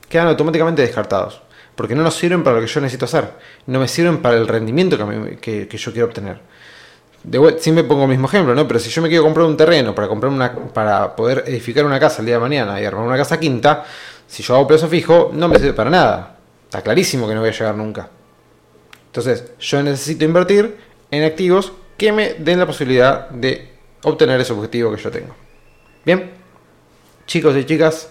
Quedan 0.09 0.25
automáticamente 0.25 0.81
descartados 0.81 1.43
porque 1.75 1.95
no 1.95 2.03
nos 2.03 2.15
sirven 2.15 2.43
para 2.43 2.57
lo 2.57 2.61
que 2.61 2.67
yo 2.67 2.81
necesito 2.81 3.05
hacer, 3.05 3.31
no 3.67 3.79
me 3.79 3.87
sirven 3.87 4.21
para 4.21 4.37
el 4.37 4.47
rendimiento 4.47 4.97
que, 5.41 5.67
yo 5.71 5.91
quiero 5.91 6.07
obtener. 6.07 6.39
De, 7.23 7.55
siempre 7.59 7.83
pongo 7.85 8.03
el 8.03 8.09
mismo 8.09 8.27
ejemplo, 8.27 8.53
¿no? 8.53 8.67
Pero 8.67 8.79
si 8.79 8.89
yo 8.89 9.01
me 9.01 9.07
quiero 9.07 9.23
comprar 9.23 9.45
un 9.45 9.55
terreno 9.55 9.95
para 9.95 10.07
comprar 10.07 10.31
una, 10.31 10.53
para 10.53 11.15
poder 11.15 11.45
edificar 11.47 11.85
una 11.85 11.99
casa 11.99 12.21
el 12.21 12.25
día 12.25 12.35
de 12.35 12.41
mañana 12.41 12.81
y 12.81 12.85
armar 12.85 13.05
una 13.05 13.17
casa 13.17 13.39
quinta, 13.39 13.85
si 14.27 14.43
yo 14.43 14.55
hago 14.55 14.67
plazo 14.67 14.87
fijo, 14.87 15.31
no 15.33 15.47
me 15.47 15.57
sirve 15.57 15.73
para 15.73 15.89
nada. 15.89 16.37
Está 16.65 16.81
clarísimo 16.81 17.27
que 17.27 17.33
no 17.33 17.39
voy 17.39 17.49
a 17.49 17.53
llegar 17.53 17.75
nunca. 17.75 18.09
Entonces, 19.05 19.51
yo 19.59 19.81
necesito 19.83 20.25
invertir 20.25 20.75
en 21.11 21.23
activos 21.23 21.71
que 21.97 22.11
me 22.11 22.33
den 22.33 22.59
la 22.59 22.65
posibilidad 22.65 23.29
de 23.29 23.71
obtener 24.03 24.41
ese 24.41 24.53
objetivo 24.53 24.93
que 24.93 25.01
yo 25.01 25.11
tengo. 25.11 25.35
Bien, 26.05 26.31
chicos 27.25 27.55
y 27.55 27.63
chicas, 27.63 28.09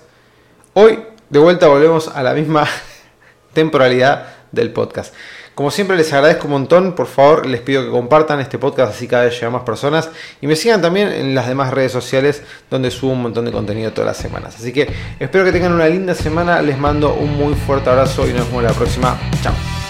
hoy 0.74 1.00
de 1.28 1.38
vuelta 1.38 1.66
volvemos 1.66 2.08
a 2.08 2.22
la 2.22 2.32
misma 2.34 2.66
temporalidad 3.52 4.26
del 4.52 4.70
podcast. 4.70 5.14
Como 5.54 5.70
siempre 5.70 5.98
les 5.98 6.10
agradezco 6.14 6.46
un 6.46 6.52
montón, 6.52 6.94
por 6.94 7.06
favor 7.06 7.44
les 7.44 7.60
pido 7.60 7.84
que 7.84 7.90
compartan 7.90 8.40
este 8.40 8.58
podcast 8.58 8.94
así 8.94 9.06
cada 9.06 9.24
vez 9.24 9.34
llega 9.34 9.50
más 9.50 9.64
personas 9.64 10.08
y 10.40 10.46
me 10.46 10.56
sigan 10.56 10.80
también 10.80 11.08
en 11.08 11.34
las 11.34 11.46
demás 11.46 11.72
redes 11.74 11.92
sociales 11.92 12.42
donde 12.70 12.90
subo 12.90 13.12
un 13.12 13.22
montón 13.22 13.44
de 13.44 13.52
contenido 13.52 13.92
todas 13.92 14.08
las 14.08 14.16
semanas. 14.16 14.56
Así 14.56 14.72
que 14.72 14.90
espero 15.20 15.44
que 15.44 15.52
tengan 15.52 15.72
una 15.72 15.88
linda 15.88 16.14
semana, 16.14 16.62
les 16.62 16.78
mando 16.78 17.14
un 17.14 17.36
muy 17.36 17.54
fuerte 17.54 17.90
abrazo 17.90 18.26
y 18.26 18.32
nos 18.32 18.46
vemos 18.46 18.62
la 18.62 18.72
próxima. 18.72 19.18
Chao. 19.42 19.81